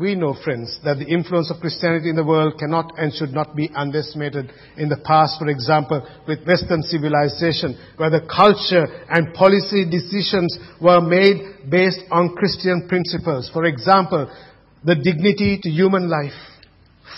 We 0.00 0.14
know, 0.14 0.34
friends, 0.42 0.80
that 0.82 0.98
the 0.98 1.04
influence 1.04 1.50
of 1.50 1.60
Christianity 1.60 2.08
in 2.08 2.16
the 2.16 2.24
world 2.24 2.54
cannot 2.58 2.94
and 2.96 3.12
should 3.12 3.34
not 3.34 3.54
be 3.54 3.70
underestimated. 3.74 4.50
In 4.78 4.88
the 4.88 4.96
past, 4.96 5.38
for 5.38 5.48
example, 5.48 6.00
with 6.26 6.46
Western 6.46 6.82
civilization, 6.82 7.76
where 7.98 8.08
the 8.08 8.24
culture 8.24 8.88
and 9.10 9.34
policy 9.34 9.84
decisions 9.84 10.56
were 10.80 11.02
made 11.02 11.70
based 11.70 12.00
on 12.10 12.34
Christian 12.34 12.88
principles. 12.88 13.50
For 13.52 13.66
example, 13.66 14.32
the 14.82 14.94
dignity 14.94 15.60
to 15.62 15.68
human 15.68 16.08
life, 16.08 16.38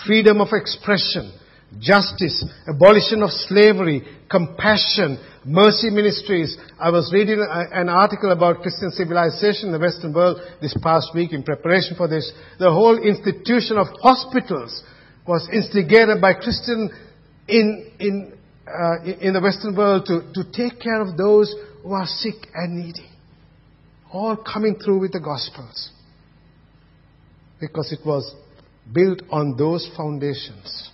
freedom 0.05 0.41
of 0.41 0.49
expression, 0.51 1.31
justice, 1.79 2.43
abolition 2.67 3.23
of 3.23 3.31
slavery, 3.31 4.03
compassion, 4.29 5.17
mercy 5.45 5.89
ministries. 5.89 6.57
I 6.79 6.89
was 6.89 7.11
reading 7.13 7.45
an 7.49 7.89
article 7.89 8.31
about 8.31 8.61
Christian 8.61 8.91
civilization 8.91 9.67
in 9.67 9.71
the 9.71 9.79
Western 9.79 10.13
world 10.13 10.39
this 10.61 10.75
past 10.81 11.09
week 11.13 11.33
in 11.33 11.43
preparation 11.43 11.95
for 11.95 12.07
this. 12.07 12.31
The 12.59 12.71
whole 12.71 12.97
institution 12.97 13.77
of 13.77 13.87
hospitals 14.01 14.83
was 15.27 15.47
instigated 15.51 16.21
by 16.21 16.33
Christian 16.33 16.89
in, 17.47 17.91
in, 17.99 18.33
uh, 18.67 19.03
in 19.03 19.33
the 19.33 19.41
Western 19.41 19.75
world 19.75 20.05
to, 20.07 20.21
to 20.33 20.51
take 20.51 20.79
care 20.79 21.01
of 21.01 21.17
those 21.17 21.53
who 21.81 21.93
are 21.93 22.07
sick 22.07 22.35
and 22.53 22.77
needy. 22.77 23.09
All 24.11 24.37
coming 24.37 24.75
through 24.75 24.99
with 24.99 25.11
the 25.11 25.19
Gospels. 25.19 25.91
Because 27.59 27.91
it 27.91 28.05
was 28.05 28.35
built 28.91 29.21
on 29.29 29.55
those 29.57 29.89
foundations. 29.95 30.91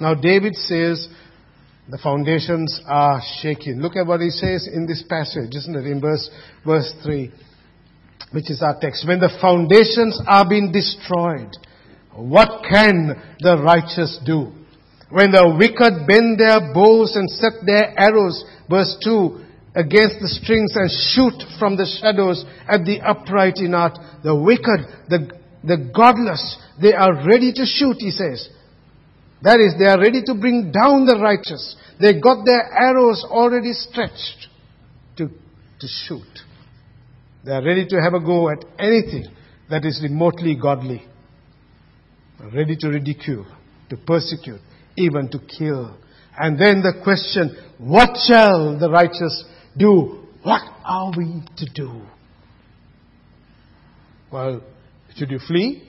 Now 0.00 0.14
David 0.14 0.54
says, 0.56 1.08
the 1.88 1.98
foundations 1.98 2.80
are 2.86 3.20
shaking. 3.40 3.80
Look 3.80 3.96
at 3.96 4.06
what 4.06 4.20
he 4.20 4.30
says 4.30 4.68
in 4.72 4.86
this 4.86 5.02
passage, 5.08 5.54
isn't 5.54 5.74
it? 5.74 5.86
In 5.86 6.00
verse, 6.00 6.30
verse 6.64 6.92
3, 7.02 7.32
which 8.32 8.50
is 8.50 8.62
our 8.62 8.78
text. 8.80 9.06
When 9.06 9.18
the 9.18 9.36
foundations 9.40 10.20
are 10.26 10.48
being 10.48 10.70
destroyed, 10.70 11.50
what 12.14 12.64
can 12.68 13.36
the 13.40 13.60
righteous 13.62 14.20
do? 14.24 14.52
When 15.10 15.32
the 15.32 15.54
wicked 15.58 16.06
bend 16.06 16.38
their 16.38 16.72
bows 16.72 17.16
and 17.16 17.28
set 17.28 17.66
their 17.66 17.92
arrows, 17.98 18.44
verse 18.70 18.96
2, 19.04 19.44
against 19.74 20.20
the 20.20 20.28
strings 20.28 20.72
and 20.76 20.90
shoot 20.90 21.36
from 21.58 21.76
the 21.76 21.88
shadows 22.00 22.44
at 22.68 22.84
the 22.84 23.00
upright 23.00 23.56
in 23.56 23.72
heart, 23.72 23.98
the 24.22 24.34
wicked, 24.34 24.86
the, 25.08 25.28
the 25.64 25.90
godless, 25.94 26.56
they 26.80 26.92
are 26.92 27.26
ready 27.26 27.52
to 27.52 27.64
shoot, 27.66 27.96
he 27.98 28.10
says. 28.10 28.48
That 29.42 29.60
is, 29.60 29.74
they 29.78 29.86
are 29.86 29.98
ready 29.98 30.22
to 30.26 30.34
bring 30.34 30.70
down 30.70 31.04
the 31.04 31.18
righteous. 31.20 31.76
They 32.00 32.20
got 32.20 32.44
their 32.44 32.62
arrows 32.72 33.24
already 33.28 33.72
stretched 33.72 34.46
to, 35.16 35.28
to 35.28 35.86
shoot. 35.86 36.22
They 37.44 37.50
are 37.50 37.64
ready 37.64 37.86
to 37.88 38.00
have 38.00 38.14
a 38.14 38.20
go 38.20 38.48
at 38.50 38.64
anything 38.78 39.26
that 39.68 39.84
is 39.84 40.00
remotely 40.02 40.54
godly. 40.54 41.04
Ready 42.54 42.76
to 42.76 42.88
ridicule, 42.88 43.46
to 43.90 43.96
persecute, 43.96 44.60
even 44.96 45.28
to 45.30 45.38
kill. 45.38 45.96
And 46.38 46.58
then 46.58 46.82
the 46.82 47.00
question, 47.02 47.56
what 47.78 48.16
shall 48.26 48.78
the 48.78 48.90
righteous 48.90 49.44
do, 49.76 50.26
what 50.42 50.62
are 50.84 51.12
we 51.16 51.42
to 51.56 51.66
do? 51.72 52.02
Well, 54.32 54.62
should 55.16 55.30
you 55.30 55.38
flee? 55.38 55.88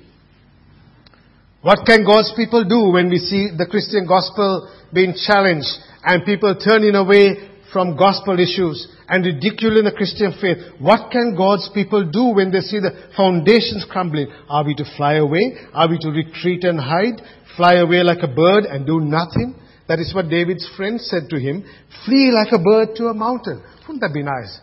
What 1.63 1.87
can 1.87 2.03
God's 2.03 2.33
people 2.35 2.67
do 2.67 2.91
when 2.91 3.09
we 3.09 3.23
see 3.23 3.47
the 3.55 3.65
Christian 3.65 4.05
gospel 4.05 4.67
being 4.91 5.15
challenged 5.15 5.71
and 6.03 6.25
people 6.25 6.59
turning 6.59 6.93
away 6.93 7.55
from 7.71 7.95
gospel 7.95 8.37
issues 8.37 8.85
and 9.07 9.23
ridiculing 9.23 9.87
the 9.87 9.95
Christian 9.95 10.35
faith? 10.43 10.59
What 10.83 11.09
can 11.09 11.35
God's 11.39 11.71
people 11.73 12.03
do 12.03 12.35
when 12.35 12.51
they 12.51 12.59
see 12.59 12.83
the 12.83 13.07
foundations 13.15 13.87
crumbling? 13.89 14.27
Are 14.49 14.65
we 14.67 14.75
to 14.75 14.83
fly 14.97 15.23
away? 15.23 15.55
Are 15.73 15.87
we 15.87 15.97
to 15.99 16.09
retreat 16.09 16.65
and 16.65 16.77
hide? 16.77 17.23
Fly 17.55 17.75
away 17.79 18.03
like 18.03 18.23
a 18.23 18.27
bird 18.27 18.65
and 18.65 18.85
do 18.85 18.99
nothing? 18.99 19.55
That 19.87 19.99
is 19.99 20.13
what 20.13 20.27
David's 20.27 20.67
friend 20.75 20.99
said 20.99 21.29
to 21.29 21.39
him. 21.39 21.63
Flee 22.03 22.31
like 22.35 22.51
a 22.51 22.59
bird 22.59 22.95
to 22.97 23.07
a 23.07 23.13
mountain. 23.13 23.63
Wouldn't 23.87 24.01
that 24.01 24.13
be 24.13 24.23
nice? 24.23 24.59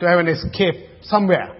To 0.00 0.06
have 0.06 0.20
an 0.20 0.28
escape 0.28 1.00
somewhere. 1.00 1.56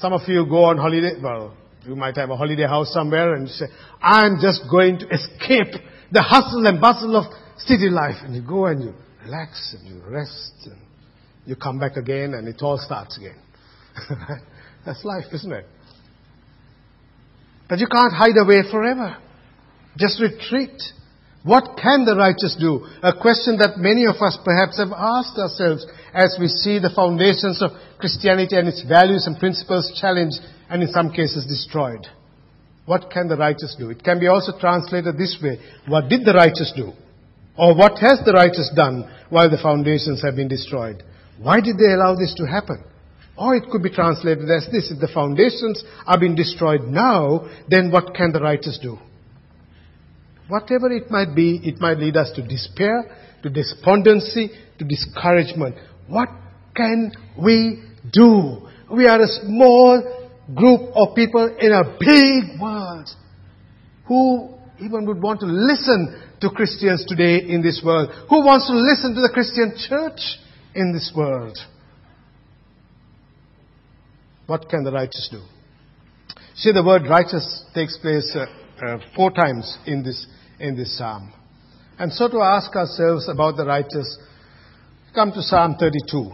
Some 0.00 0.12
of 0.12 0.22
you 0.26 0.46
go 0.50 0.64
on 0.64 0.78
holiday, 0.78 1.14
well, 1.22 1.54
you 1.88 1.96
might 1.96 2.16
have 2.16 2.28
a 2.28 2.36
holiday 2.36 2.66
house 2.66 2.92
somewhere 2.92 3.34
and 3.34 3.48
say, 3.48 3.64
I'm 4.02 4.38
just 4.42 4.62
going 4.70 4.98
to 4.98 5.06
escape 5.08 5.74
the 6.12 6.22
hustle 6.22 6.66
and 6.66 6.80
bustle 6.80 7.16
of 7.16 7.32
city 7.56 7.88
life. 7.88 8.16
And 8.22 8.34
you 8.36 8.42
go 8.46 8.66
and 8.66 8.82
you 8.82 8.94
relax 9.24 9.74
and 9.78 9.88
you 9.88 10.02
rest 10.06 10.52
and 10.66 10.76
you 11.46 11.56
come 11.56 11.80
back 11.80 11.96
again 11.96 12.34
and 12.34 12.46
it 12.46 12.60
all 12.60 12.78
starts 12.78 13.16
again. 13.16 13.38
That's 14.86 15.02
life, 15.02 15.24
isn't 15.32 15.50
it? 15.50 15.64
But 17.70 17.78
you 17.78 17.86
can't 17.86 18.12
hide 18.12 18.36
away 18.36 18.62
forever. 18.70 19.16
Just 19.96 20.20
retreat. 20.20 20.80
What 21.44 21.78
can 21.80 22.04
the 22.04 22.16
righteous 22.16 22.56
do? 22.58 22.84
A 23.02 23.14
question 23.14 23.58
that 23.58 23.78
many 23.78 24.04
of 24.04 24.16
us 24.20 24.36
perhaps 24.44 24.78
have 24.78 24.90
asked 24.90 25.38
ourselves 25.38 25.86
as 26.12 26.36
we 26.40 26.48
see 26.48 26.78
the 26.78 26.90
foundations 26.90 27.62
of 27.62 27.70
Christianity 27.98 28.56
and 28.56 28.66
its 28.66 28.82
values 28.82 29.26
and 29.26 29.38
principles 29.38 29.94
challenged 30.00 30.40
and 30.68 30.82
in 30.82 30.88
some 30.88 31.10
cases 31.10 31.46
destroyed. 31.46 32.06
What 32.86 33.10
can 33.10 33.28
the 33.28 33.36
righteous 33.36 33.76
do? 33.78 33.90
It 33.90 34.02
can 34.02 34.18
be 34.18 34.26
also 34.26 34.58
translated 34.58 35.16
this 35.16 35.38
way. 35.42 35.60
What 35.86 36.08
did 36.08 36.24
the 36.24 36.34
righteous 36.34 36.72
do? 36.74 36.92
Or 37.56 37.76
what 37.76 37.98
has 37.98 38.20
the 38.24 38.32
righteous 38.32 38.70
done 38.74 39.08
while 39.30 39.50
the 39.50 39.58
foundations 39.62 40.22
have 40.22 40.36
been 40.36 40.48
destroyed? 40.48 41.02
Why 41.40 41.60
did 41.60 41.78
they 41.78 41.92
allow 41.92 42.14
this 42.14 42.34
to 42.38 42.46
happen? 42.46 42.82
Or 43.36 43.54
it 43.54 43.70
could 43.70 43.82
be 43.82 43.90
translated 43.90 44.50
as 44.50 44.66
this. 44.72 44.90
If 44.90 45.00
the 45.00 45.12
foundations 45.12 45.84
are 46.06 46.18
being 46.18 46.34
destroyed 46.34 46.82
now, 46.82 47.46
then 47.68 47.90
what 47.90 48.14
can 48.14 48.32
the 48.32 48.40
righteous 48.40 48.78
do? 48.82 48.98
Whatever 50.48 50.90
it 50.90 51.10
might 51.10 51.34
be, 51.34 51.60
it 51.62 51.80
might 51.80 51.98
lead 51.98 52.16
us 52.16 52.32
to 52.36 52.42
despair, 52.42 53.04
to 53.42 53.50
despondency, 53.50 54.50
to 54.78 54.84
discouragement. 54.84 55.76
What 56.08 56.28
can 56.74 57.12
we 57.40 57.82
do? 58.12 58.68
We 58.90 59.06
are 59.06 59.20
a 59.20 59.26
small 59.26 60.02
group 60.54 60.80
of 60.94 61.14
people 61.14 61.54
in 61.60 61.72
a 61.72 61.84
big 62.00 62.60
world. 62.60 63.08
Who 64.06 64.54
even 64.80 65.06
would 65.06 65.22
want 65.22 65.40
to 65.40 65.46
listen 65.46 66.22
to 66.40 66.50
Christians 66.50 67.04
today 67.06 67.40
in 67.46 67.62
this 67.62 67.82
world? 67.84 68.10
Who 68.30 68.44
wants 68.44 68.66
to 68.68 68.74
listen 68.74 69.14
to 69.14 69.20
the 69.20 69.30
Christian 69.32 69.74
church 69.76 70.20
in 70.74 70.92
this 70.92 71.12
world? 71.14 71.58
What 74.46 74.70
can 74.70 74.82
the 74.82 74.92
righteous 74.92 75.28
do? 75.30 75.42
See, 76.54 76.72
the 76.72 76.82
word 76.82 77.02
righteous 77.08 77.64
takes 77.74 77.98
place 77.98 78.34
uh, 78.34 78.46
uh, 78.84 78.98
four 79.14 79.30
times 79.30 79.76
in 79.86 80.02
this, 80.02 80.26
in 80.60 80.76
this 80.76 80.96
psalm. 80.96 81.32
And 81.98 82.12
so 82.12 82.28
to 82.28 82.38
ask 82.40 82.74
ourselves 82.76 83.28
about 83.28 83.56
the 83.56 83.66
righteous, 83.66 84.18
come 85.14 85.32
to 85.32 85.42
Psalm 85.42 85.76
32. 85.78 86.30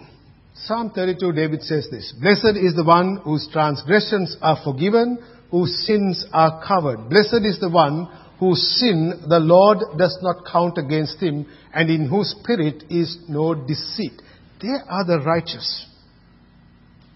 Psalm 0.54 0.92
32, 0.94 1.32
David 1.32 1.62
says 1.62 1.88
this, 1.90 2.14
Blessed 2.20 2.56
is 2.56 2.76
the 2.76 2.84
one 2.84 3.20
whose 3.24 3.48
transgressions 3.52 4.36
are 4.40 4.58
forgiven, 4.62 5.18
whose 5.50 5.86
sins 5.86 6.24
are 6.32 6.62
covered. 6.66 7.08
Blessed 7.08 7.44
is 7.44 7.58
the 7.60 7.70
one 7.70 8.08
whose 8.38 8.60
sin 8.78 9.24
the 9.28 9.38
Lord 9.38 9.78
does 9.98 10.18
not 10.22 10.44
count 10.50 10.78
against 10.78 11.18
him, 11.18 11.46
and 11.72 11.90
in 11.90 12.08
whose 12.08 12.36
spirit 12.40 12.84
is 12.90 13.18
no 13.28 13.54
deceit. 13.54 14.20
They 14.60 14.74
are 14.88 15.04
the 15.04 15.20
righteous. 15.24 15.86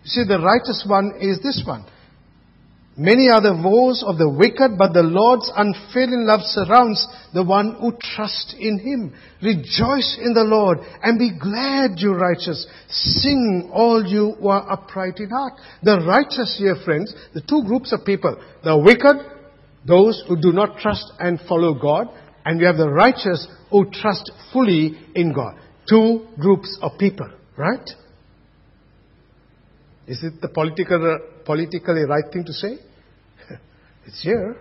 You 0.05 0.11
see, 0.11 0.25
the 0.27 0.40
righteous 0.40 0.85
one 0.88 1.12
is 1.21 1.40
this 1.42 1.62
one. 1.66 1.85
Many 3.00 3.28
are 3.28 3.40
the 3.40 3.54
woes 3.54 4.02
of 4.04 4.18
the 4.18 4.28
wicked, 4.28 4.76
but 4.76 4.92
the 4.92 5.04
Lord's 5.06 5.48
unfailing 5.54 6.26
love 6.26 6.40
surrounds 6.42 7.06
the 7.32 7.44
one 7.44 7.76
who 7.80 7.92
trusts 7.92 8.56
in 8.58 8.80
Him. 8.80 9.14
Rejoice 9.40 10.18
in 10.20 10.34
the 10.34 10.42
Lord 10.42 10.78
and 11.00 11.16
be 11.16 11.30
glad, 11.30 12.00
you 12.00 12.12
righteous. 12.12 12.66
Sing, 12.88 13.70
all 13.72 14.04
you 14.04 14.34
who 14.40 14.48
are 14.48 14.68
upright 14.68 15.18
in 15.18 15.30
heart. 15.30 15.52
The 15.80 16.00
righteous 16.04 16.56
here, 16.58 16.74
friends, 16.84 17.14
the 17.34 17.40
two 17.40 17.62
groups 17.64 17.92
of 17.92 18.04
people. 18.04 18.37
The 18.64 18.76
wicked, 18.76 19.24
those 19.87 20.24
who 20.26 20.34
do 20.34 20.50
not 20.50 20.78
trust 20.78 21.12
and 21.20 21.38
follow 21.48 21.74
God, 21.74 22.08
and 22.44 22.58
we 22.58 22.66
have 22.66 22.78
the 22.78 22.90
righteous 22.90 23.46
who 23.70 23.88
trust 23.92 24.32
fully 24.52 24.98
in 25.14 25.32
God. 25.32 25.54
Two 25.88 26.26
groups 26.37 26.76
of 26.82 26.98
people, 26.98 27.30
right? 27.56 27.88
Is 30.08 30.24
it 30.24 30.40
the 30.40 30.48
political, 30.48 31.20
politically 31.44 32.02
right 32.02 32.24
thing 32.32 32.44
to 32.44 32.52
say? 32.52 32.78
It's 34.09 34.23
here. 34.23 34.57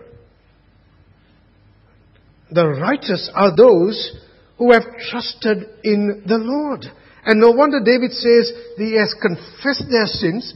The 2.50 2.68
righteous 2.68 3.30
are 3.34 3.56
those 3.56 4.14
who 4.58 4.72
have 4.72 4.82
trusted 5.10 5.64
in 5.82 6.22
the 6.26 6.36
Lord. 6.36 6.84
And 7.24 7.40
no 7.40 7.52
wonder 7.52 7.80
David 7.82 8.12
says 8.12 8.52
he 8.76 8.98
has 8.98 9.14
confessed 9.20 9.88
their 9.90 10.04
sins, 10.04 10.52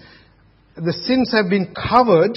the 0.77 0.93
sins 0.93 1.33
have 1.33 1.49
been 1.49 1.75
covered, 1.75 2.37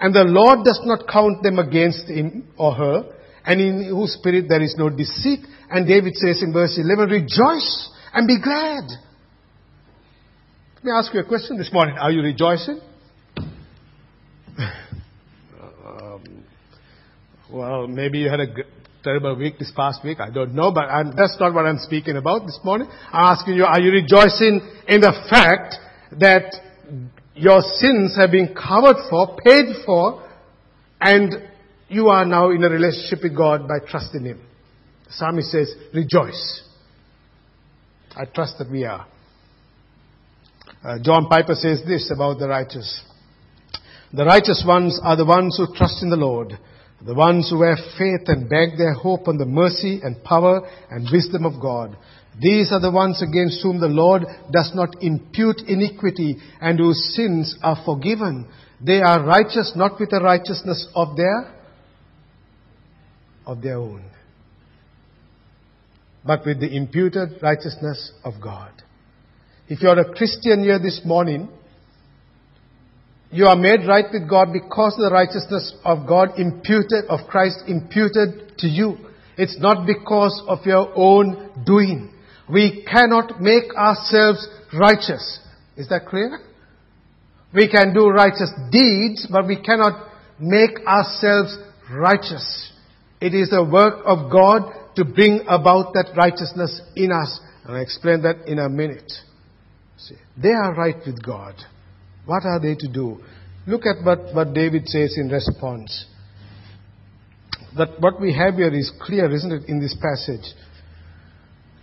and 0.00 0.12
the 0.12 0.24
Lord 0.24 0.64
does 0.64 0.80
not 0.84 1.06
count 1.06 1.44
them 1.44 1.60
against 1.60 2.08
him 2.08 2.48
or 2.58 2.74
her, 2.74 3.04
and 3.44 3.60
in 3.60 3.84
whose 3.88 4.14
spirit 4.14 4.46
there 4.48 4.62
is 4.62 4.74
no 4.76 4.90
deceit. 4.90 5.46
And 5.70 5.86
David 5.86 6.14
says 6.16 6.42
in 6.42 6.52
verse 6.52 6.76
11, 6.76 7.08
Rejoice 7.08 7.90
and 8.12 8.26
be 8.26 8.40
glad. 8.42 8.82
Let 10.74 10.84
me 10.84 10.90
ask 10.90 11.14
you 11.14 11.20
a 11.20 11.24
question 11.24 11.56
this 11.56 11.72
morning. 11.72 11.96
Are 11.98 12.10
you 12.10 12.20
rejoicing? 12.20 12.80
Well, 17.50 17.86
maybe 17.86 18.20
you 18.20 18.30
had 18.30 18.40
a 18.40 18.46
terrible 19.02 19.36
week 19.36 19.58
this 19.58 19.70
past 19.76 20.02
week. 20.02 20.18
I 20.18 20.30
don't 20.30 20.54
know, 20.54 20.72
but 20.72 20.84
I'm, 20.84 21.14
that's 21.14 21.36
not 21.38 21.52
what 21.52 21.66
I'm 21.66 21.78
speaking 21.78 22.16
about 22.16 22.46
this 22.46 22.58
morning. 22.64 22.88
I'm 23.12 23.36
asking 23.36 23.54
you, 23.54 23.64
are 23.64 23.78
you 23.78 23.90
rejoicing 23.92 24.62
in 24.88 25.02
the 25.02 25.12
fact 25.28 25.74
that 26.18 26.54
your 27.34 27.60
sins 27.76 28.16
have 28.16 28.30
been 28.30 28.54
covered 28.54 28.96
for, 29.10 29.36
paid 29.44 29.84
for, 29.84 30.26
and 31.00 31.34
you 31.88 32.08
are 32.08 32.24
now 32.24 32.50
in 32.50 32.64
a 32.64 32.70
relationship 32.70 33.18
with 33.22 33.36
God 33.36 33.68
by 33.68 33.84
trusting 33.86 34.24
Him? 34.24 34.40
The 35.06 35.12
psalmist 35.12 35.50
says, 35.50 35.74
rejoice. 35.92 36.62
I 38.16 38.24
trust 38.24 38.56
that 38.58 38.70
we 38.70 38.84
are. 38.84 39.06
Uh, 40.82 40.98
John 41.02 41.28
Piper 41.28 41.54
says 41.54 41.82
this 41.86 42.10
about 42.10 42.38
the 42.38 42.48
righteous. 42.48 43.02
The 44.14 44.24
righteous 44.24 44.64
ones 44.66 44.98
are 45.02 45.16
the 45.16 45.26
ones 45.26 45.58
who 45.58 45.74
trust 45.76 46.02
in 46.02 46.08
the 46.08 46.16
Lord 46.16 46.58
the 47.04 47.14
ones 47.14 47.50
who 47.50 47.62
have 47.62 47.78
faith 47.98 48.28
and 48.28 48.48
bank 48.48 48.74
their 48.78 48.94
hope 48.94 49.28
on 49.28 49.36
the 49.36 49.44
mercy 49.44 50.00
and 50.02 50.22
power 50.24 50.66
and 50.90 51.08
wisdom 51.12 51.44
of 51.44 51.60
God. 51.60 51.96
These 52.40 52.72
are 52.72 52.80
the 52.80 52.90
ones 52.90 53.22
against 53.22 53.62
whom 53.62 53.78
the 53.78 53.88
Lord 53.88 54.22
does 54.50 54.72
not 54.74 55.02
impute 55.02 55.60
iniquity 55.68 56.36
and 56.60 56.78
whose 56.78 57.14
sins 57.14 57.56
are 57.62 57.80
forgiven. 57.84 58.48
They 58.84 59.00
are 59.00 59.24
righteous 59.24 59.72
not 59.76 60.00
with 60.00 60.10
the 60.10 60.20
righteousness 60.20 60.88
of 60.94 61.16
their 61.16 61.52
of 63.46 63.60
their 63.60 63.76
own, 63.76 64.02
but 66.24 66.46
with 66.46 66.60
the 66.60 66.74
imputed 66.74 67.42
righteousness 67.42 68.12
of 68.24 68.34
God. 68.42 68.70
If 69.68 69.82
you're 69.82 69.98
a 69.98 70.14
Christian 70.14 70.62
here 70.62 70.78
this 70.78 71.02
morning, 71.04 71.50
you 73.34 73.46
are 73.46 73.56
made 73.56 73.80
right 73.88 74.04
with 74.12 74.30
God 74.30 74.52
because 74.52 74.94
the 74.96 75.10
righteousness 75.10 75.74
of 75.84 76.06
God 76.06 76.38
imputed, 76.38 77.06
of 77.08 77.26
Christ 77.28 77.64
imputed 77.66 78.56
to 78.58 78.68
you. 78.68 78.96
It's 79.36 79.58
not 79.58 79.88
because 79.88 80.40
of 80.46 80.60
your 80.64 80.92
own 80.94 81.50
doing. 81.66 82.14
We 82.48 82.86
cannot 82.88 83.40
make 83.40 83.74
ourselves 83.74 84.46
righteous. 84.72 85.40
Is 85.76 85.88
that 85.88 86.06
clear? 86.06 86.38
We 87.52 87.68
can 87.68 87.92
do 87.92 88.08
righteous 88.08 88.52
deeds, 88.70 89.26
but 89.28 89.48
we 89.48 89.60
cannot 89.60 90.12
make 90.38 90.78
ourselves 90.86 91.58
righteous. 91.90 92.72
It 93.20 93.34
is 93.34 93.50
the 93.50 93.64
work 93.64 94.02
of 94.06 94.30
God 94.30 94.94
to 94.94 95.04
bring 95.04 95.40
about 95.48 95.94
that 95.94 96.12
righteousness 96.16 96.80
in 96.94 97.10
us. 97.10 97.40
And 97.64 97.76
I'll 97.76 97.82
explain 97.82 98.22
that 98.22 98.46
in 98.46 98.60
a 98.60 98.68
minute. 98.68 99.10
See, 99.98 100.14
they 100.40 100.50
are 100.50 100.72
right 100.72 100.98
with 101.04 101.20
God. 101.20 101.56
What 102.26 102.44
are 102.44 102.60
they 102.60 102.74
to 102.74 102.88
do? 102.88 103.20
Look 103.66 103.82
at 103.86 104.04
what, 104.04 104.34
what 104.34 104.54
David 104.54 104.88
says 104.88 105.16
in 105.16 105.28
response. 105.28 106.06
That 107.76 108.00
what 108.00 108.20
we 108.20 108.32
have 108.34 108.54
here 108.54 108.72
is 108.72 108.92
clear, 109.02 109.30
isn't 109.30 109.52
it, 109.52 109.68
in 109.68 109.80
this 109.80 109.96
passage? 110.00 110.44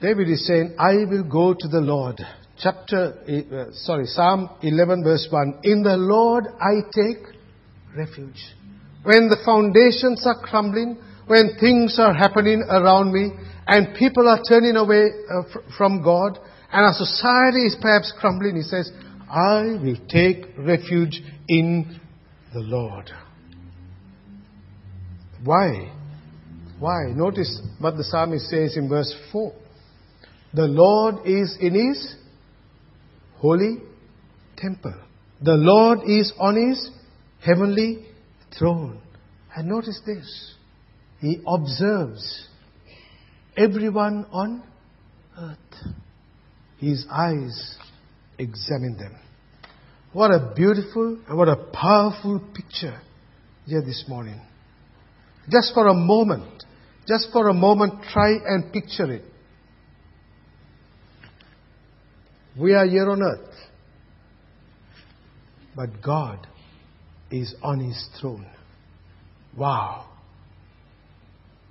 David 0.02 0.30
is 0.30 0.48
saying, 0.48 0.76
I 0.80 1.06
will 1.10 1.24
go 1.24 1.54
to 1.54 1.68
the 1.68 1.82
Lord 1.82 2.22
chapter, 2.62 3.18
uh, 3.28 3.74
sorry, 3.74 4.06
Psalm 4.06 4.50
11 4.62 5.04
verse 5.04 5.28
1. 5.30 5.60
In 5.64 5.84
the 5.84 5.98
Lord 5.98 6.46
I 6.60 6.82
take 6.94 7.26
refuge. 7.98 8.40
When 9.04 9.30
the 9.30 9.42
foundations 9.44 10.26
are 10.28 10.40
crumbling, 10.42 11.02
when 11.28 11.58
things 11.60 11.98
are 12.00 12.14
happening 12.14 12.64
around 12.70 13.12
me, 13.12 13.32
and 13.68 13.96
people 13.96 14.28
are 14.28 14.42
turning 14.48 14.76
away 14.76 15.10
uh, 15.10 15.44
fr- 15.52 15.60
from 15.78 16.04
God, 16.04 16.38
and 16.72 16.86
our 16.86 16.94
society 16.94 17.66
is 17.66 17.76
perhaps 17.82 18.14
crumbling, 18.20 18.56
he 18.56 18.62
says, 18.62 18.92
I 19.32 19.78
will 19.82 19.98
take 20.10 20.46
refuge 20.58 21.22
in 21.48 22.00
the 22.54 22.60
Lord. 22.60 23.10
Why? 25.44 25.94
Why? 26.80 27.14
Notice 27.16 27.62
what 27.80 27.96
the 27.96 28.04
psalmist 28.04 28.50
says 28.50 28.76
in 28.76 28.90
verse 28.90 29.16
4. 29.32 29.54
The 30.54 30.68
Lord 30.68 31.26
is 31.26 31.58
in 31.62 31.76
his 31.76 32.16
holy 33.38 33.78
temple. 34.58 34.96
The 35.42 35.56
Lord 35.56 36.00
is 36.06 36.34
on 36.38 36.56
his 36.70 36.90
heavenly 37.44 38.06
throne. 38.60 39.00
And 39.56 39.70
notice 39.70 40.00
this. 40.06 40.56
He 41.20 41.42
observes 41.48 42.48
everyone 43.56 44.26
on 44.32 44.64
earth. 45.38 45.94
His 46.80 47.06
eyes 47.10 47.78
examine 48.42 48.98
them. 48.98 49.16
What 50.14 50.32
a 50.32 50.54
beautiful 50.56 51.20
and 51.28 51.38
what 51.38 51.48
a 51.48 51.56
powerful 51.56 52.42
picture 52.54 53.00
here 53.66 53.82
this 53.82 54.04
morning. 54.08 54.42
Just 55.50 55.74
for 55.74 55.88
a 55.88 55.94
moment, 55.94 56.64
just 57.08 57.28
for 57.32 57.48
a 57.48 57.54
moment, 57.54 58.04
try 58.12 58.32
and 58.46 58.74
picture 58.74 59.12
it. 59.12 59.24
We 62.60 62.74
are 62.74 62.86
here 62.86 63.10
on 63.10 63.22
earth, 63.22 63.56
but 65.76 66.02
God 66.04 66.46
is 67.32 67.56
on 67.64 67.80
His 67.80 68.10
throne. 68.20 68.46
Wow. 69.58 70.10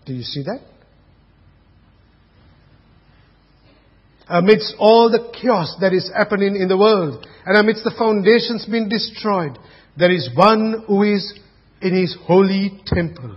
Do 0.06 0.14
you 0.14 0.22
see 0.22 0.42
that? 0.44 0.60
Amidst 4.32 4.76
all 4.78 5.10
the 5.10 5.32
chaos 5.40 5.74
that 5.80 5.92
is 5.92 6.08
happening 6.16 6.54
in 6.54 6.68
the 6.68 6.78
world, 6.78 7.26
and 7.44 7.58
amidst 7.58 7.82
the 7.82 7.90
foundations 7.98 8.64
being 8.64 8.88
destroyed, 8.88 9.58
there 9.98 10.12
is 10.12 10.30
one 10.36 10.84
who 10.86 11.02
is 11.02 11.36
in 11.82 11.94
his 11.94 12.16
holy 12.26 12.80
temple. 12.86 13.36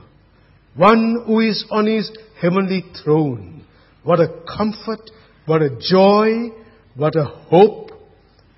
One 0.75 1.23
who 1.25 1.39
is 1.39 1.65
on 1.71 1.87
his 1.87 2.11
heavenly 2.39 2.83
throne. 3.03 3.65
What 4.03 4.19
a 4.19 4.43
comfort, 4.45 5.09
what 5.47 5.63
a 5.63 5.75
joy, 5.79 6.49
what 6.95 7.15
a 7.15 7.25
hope. 7.25 7.89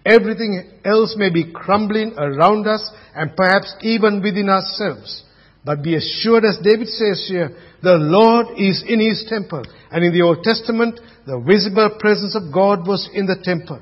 Everything 0.06 0.80
else 0.84 1.16
may 1.18 1.30
be 1.30 1.54
crumbling 1.54 2.16
around 2.18 2.68
us 2.68 2.92
and 3.16 3.36
perhaps 3.36 3.74
even 3.82 4.22
within 4.22 4.50
ourselves. 4.50 5.24
But 5.66 5.82
be 5.82 5.96
assured, 5.96 6.46
as 6.46 6.60
David 6.64 6.88
says 6.88 7.26
here, 7.28 7.50
the 7.82 7.98
Lord 7.98 8.58
is 8.58 8.84
in 8.88 9.00
his 9.00 9.26
temple. 9.28 9.64
And 9.92 10.06
in 10.06 10.14
the 10.14 10.22
Old 10.22 10.44
Testament, 10.44 11.00
the 11.26 11.40
visible 11.40 11.98
presence 12.00 12.36
of 12.36 12.54
God 12.54 12.88
was 12.88 13.10
in 13.14 13.26
the 13.26 13.42
temple. 13.44 13.82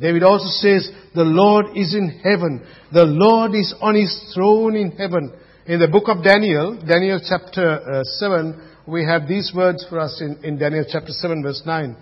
David 0.00 0.24
also 0.24 0.48
says, 0.48 0.90
the 1.14 1.22
Lord 1.22 1.76
is 1.76 1.94
in 1.94 2.20
heaven. 2.24 2.66
The 2.92 3.04
Lord 3.04 3.54
is 3.54 3.72
on 3.80 3.94
his 3.94 4.32
throne 4.34 4.74
in 4.74 4.90
heaven. 4.92 5.32
In 5.66 5.78
the 5.78 5.86
book 5.86 6.08
of 6.08 6.24
Daniel, 6.24 6.74
Daniel 6.74 7.20
chapter 7.22 8.00
uh, 8.00 8.02
7, 8.02 8.70
we 8.88 9.04
have 9.04 9.28
these 9.28 9.52
words 9.54 9.86
for 9.88 10.00
us 10.00 10.20
in, 10.20 10.42
in 10.42 10.58
Daniel 10.58 10.84
chapter 10.90 11.12
7 11.12 11.40
verse 11.42 11.62
9. 11.64 11.96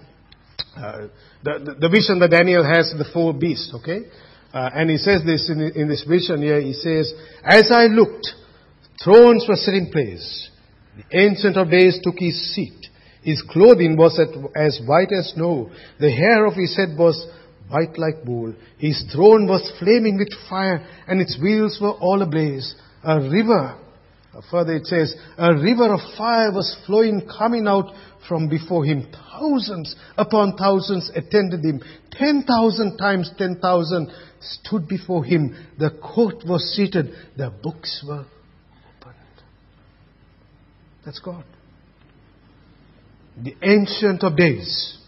Uh, 0.77 1.09
the, 1.43 1.59
the, 1.65 1.75
the, 1.81 1.89
vision 1.89 2.21
that 2.21 2.31
Daniel 2.31 2.65
has 2.65 2.95
the 2.97 3.05
four 3.13 3.35
beasts, 3.35 3.73
okay? 3.75 4.07
Uh, 4.55 4.71
and 4.73 4.89
he 4.89 4.97
says 4.97 5.23
this 5.27 5.51
in, 5.51 5.61
in 5.61 5.89
this 5.89 6.05
vision 6.09 6.41
here, 6.41 6.61
he 6.61 6.73
says, 6.73 7.13
As 7.45 7.71
I 7.71 7.85
looked, 7.85 8.29
thrones 9.03 9.47
were 9.49 9.57
set 9.57 9.75
in 9.75 9.91
place. 9.91 10.51
The 10.97 11.19
Ancient 11.19 11.57
of 11.57 11.71
Days 11.71 11.99
took 12.03 12.19
his 12.19 12.55
seat. 12.55 12.87
His 13.23 13.43
clothing 13.43 13.97
was 13.97 14.19
as 14.57 14.81
white 14.87 15.13
as 15.13 15.33
snow. 15.35 15.71
The 15.99 16.11
hair 16.11 16.47
of 16.47 16.55
his 16.55 16.77
head 16.77 16.97
was 16.99 17.27
white 17.69 17.99
like 17.99 18.25
wool. 18.27 18.55
His 18.79 19.05
throne 19.13 19.47
was 19.47 19.71
flaming 19.79 20.19
with 20.19 20.29
fire, 20.49 20.87
and 21.07 21.21
its 21.21 21.39
wheels 21.41 21.79
were 21.81 21.93
all 21.93 22.23
ablaze 22.23 22.75
a 23.05 23.21
river. 23.21 23.77
Further 24.51 24.75
it 24.77 24.87
says, 24.87 25.15
a 25.37 25.55
river 25.55 25.93
of 25.93 26.01
fire 26.17 26.53
was 26.53 26.77
flowing, 26.87 27.27
coming 27.27 27.67
out 27.67 27.93
from 28.29 28.49
before 28.49 28.85
him. 28.85 29.09
Thousands 29.13 29.97
upon 30.17 30.57
thousands 30.57 31.11
attended 31.15 31.65
him. 31.65 31.83
Ten 32.13 32.45
thousand 32.45 32.97
times 32.97 33.31
ten 33.37 33.59
thousand 33.61 34.11
stood 34.41 34.89
before 34.89 35.25
him. 35.25 35.55
The 35.79 35.91
court 35.91 36.45
was 36.47 36.63
seated. 36.75 37.13
The 37.37 37.51
books 37.51 38.05
were. 38.07 38.25
That's 41.05 41.19
God. 41.19 41.45
The 43.43 43.55
Ancient 43.63 44.23
of 44.23 44.37
Days 44.37 44.99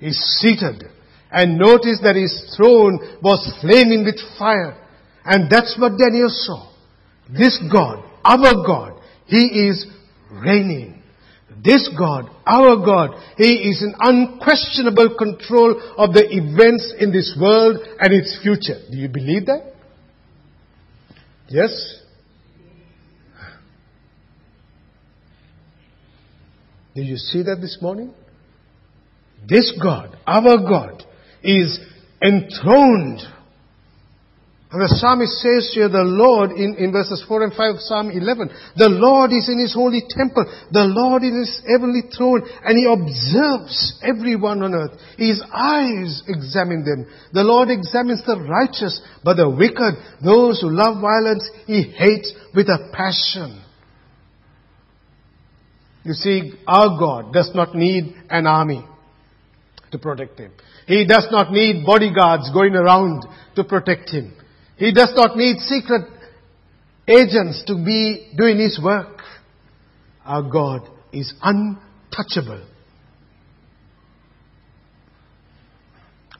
is 0.00 0.38
seated. 0.38 0.84
And 1.30 1.58
notice 1.58 2.00
that 2.02 2.16
his 2.16 2.54
throne 2.56 2.98
was 3.22 3.50
flaming 3.60 4.04
with 4.04 4.20
fire. 4.38 4.76
And 5.24 5.50
that's 5.50 5.76
what 5.78 5.98
Daniel 5.98 6.28
saw. 6.28 6.72
This 7.30 7.58
God, 7.72 8.04
our 8.24 8.66
God, 8.66 9.00
He 9.26 9.68
is 9.68 9.86
reigning. 10.30 11.02
This 11.64 11.88
God, 11.96 12.28
our 12.44 12.76
God, 12.84 13.10
He 13.36 13.70
is 13.70 13.82
in 13.82 13.94
unquestionable 13.98 15.16
control 15.16 15.80
of 15.96 16.12
the 16.12 16.26
events 16.28 16.92
in 16.98 17.12
this 17.12 17.36
world 17.40 17.78
and 18.00 18.12
its 18.12 18.38
future. 18.42 18.80
Do 18.90 18.96
you 18.96 19.08
believe 19.08 19.46
that? 19.46 19.74
Yes? 21.48 22.01
Did 26.94 27.06
you 27.06 27.16
see 27.16 27.42
that 27.44 27.60
this 27.60 27.78
morning? 27.80 28.14
This 29.48 29.72
God, 29.82 30.16
our 30.26 30.58
God, 30.58 31.04
is 31.42 31.80
enthroned 32.22 33.20
and 34.72 34.80
the 34.80 34.88
psalmist 34.88 35.36
says 35.44 35.68
here, 35.76 35.92
the 35.92 36.00
Lord, 36.00 36.52
in, 36.52 36.76
in 36.80 36.92
verses 36.92 37.22
4 37.28 37.44
and 37.44 37.52
5 37.52 37.74
of 37.76 37.80
Psalm 37.84 38.08
11, 38.08 38.48
the 38.80 38.88
Lord 38.88 39.28
is 39.28 39.44
in 39.52 39.60
his 39.60 39.76
holy 39.76 40.00
temple, 40.08 40.48
the 40.72 40.88
Lord 40.88 41.20
in 41.20 41.36
his 41.44 41.60
heavenly 41.68 42.08
throne, 42.08 42.40
and 42.64 42.72
he 42.72 42.88
observes 42.88 44.00
everyone 44.00 44.64
on 44.64 44.72
earth. 44.72 44.96
His 45.20 45.44
eyes 45.52 46.24
examine 46.24 46.88
them. 46.88 47.04
The 47.36 47.44
Lord 47.44 47.68
examines 47.68 48.24
the 48.24 48.40
righteous, 48.40 48.96
but 49.22 49.36
the 49.36 49.50
wicked, 49.52 50.24
those 50.24 50.64
who 50.64 50.72
love 50.72 51.04
violence, 51.04 51.44
he 51.68 51.92
hates 51.92 52.32
with 52.56 52.72
a 52.72 52.88
passion. 52.96 53.61
You 56.04 56.14
see, 56.14 56.52
our 56.66 56.98
God 56.98 57.32
does 57.32 57.50
not 57.54 57.74
need 57.74 58.14
an 58.28 58.46
army 58.46 58.84
to 59.92 59.98
protect 59.98 60.38
him. 60.38 60.52
He 60.86 61.06
does 61.06 61.28
not 61.30 61.52
need 61.52 61.86
bodyguards 61.86 62.50
going 62.52 62.74
around 62.74 63.24
to 63.56 63.64
protect 63.64 64.10
him. 64.10 64.34
He 64.76 64.92
does 64.92 65.12
not 65.14 65.36
need 65.36 65.58
secret 65.60 66.08
agents 67.06 67.62
to 67.66 67.74
be 67.74 68.32
doing 68.36 68.58
His 68.58 68.80
work. 68.82 69.20
Our 70.24 70.42
God 70.42 70.88
is 71.12 71.32
untouchable. 71.42 72.66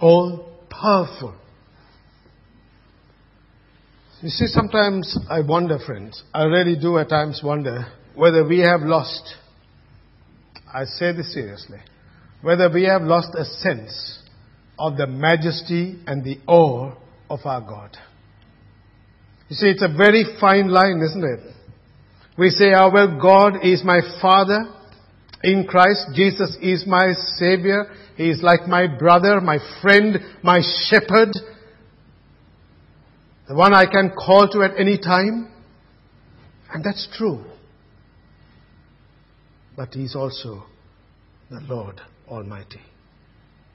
All 0.01 0.59
powerful. 0.71 1.37
You 4.23 4.29
see, 4.29 4.47
sometimes 4.47 5.19
I 5.29 5.41
wonder, 5.41 5.79
friends, 5.85 6.23
I 6.33 6.45
really 6.45 6.77
do 6.81 6.99
at 6.99 7.09
times 7.09 7.41
wonder 7.45 7.87
whether 8.15 8.47
we 8.47 8.61
have 8.61 8.83
lost, 8.83 9.35
I 10.75 10.85
say 10.85 11.13
this 11.13 11.35
seriously, 11.35 11.79
whether 12.41 12.71
we 12.73 12.85
have 12.85 13.03
lost 13.03 13.35
a 13.37 13.45
sense 13.45 14.21
of 14.79 14.97
the 14.97 15.07
majesty 15.07 15.99
and 16.07 16.25
the 16.25 16.39
awe 16.47 16.95
of 17.29 17.41
our 17.45 17.61
God. 17.61 17.97
You 19.49 19.57
see, 19.57 19.67
it's 19.67 19.83
a 19.83 19.95
very 19.95 20.25
fine 20.41 20.69
line, 20.69 21.03
isn't 21.03 21.25
it? 21.25 21.55
We 22.39 22.49
say, 22.49 22.73
oh 22.75 22.91
well, 22.93 23.21
God 23.21 23.57
is 23.63 23.85
my 23.85 24.01
Father 24.21 24.65
in 25.43 25.67
Christ. 25.67 26.07
Jesus 26.15 26.57
is 26.63 26.87
my 26.87 27.13
Savior. 27.37 27.85
He 28.17 28.31
is 28.31 28.43
like 28.43 28.67
my 28.67 28.87
brother, 28.87 29.41
my 29.41 29.59
friend, 29.83 30.19
my 30.43 30.61
shepherd. 30.89 31.33
The 33.49 33.55
one 33.55 33.75
I 33.75 33.85
can 33.85 34.13
call 34.17 34.49
to 34.53 34.63
at 34.63 34.79
any 34.79 34.97
time. 34.97 35.53
And 36.73 36.83
that's 36.83 37.07
true. 37.17 37.45
But 39.77 39.95
He's 39.95 40.15
also 40.15 40.65
the 41.51 41.61
Lord 41.61 42.01
Almighty. 42.29 42.81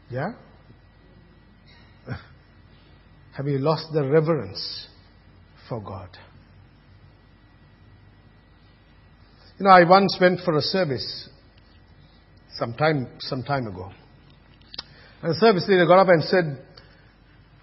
Yeah? 0.10 0.34
Have 3.36 3.48
you 3.48 3.58
lost 3.60 3.88
the 3.94 4.04
reverence 4.04 4.88
for 5.68 5.82
God. 5.82 6.10
You 9.60 9.66
know, 9.66 9.72
I 9.72 9.84
once 9.84 10.18
went 10.22 10.42
for 10.42 10.58
a 10.58 10.62
service 10.62 11.30
some 12.58 12.74
time, 12.74 13.08
some 13.20 13.44
time 13.44 13.68
ago. 13.68 13.92
And 15.22 15.32
the 15.32 15.36
service 15.36 15.66
leader 15.68 15.86
got 15.86 16.00
up 16.00 16.10
and 16.10 16.24
said, 16.24 16.64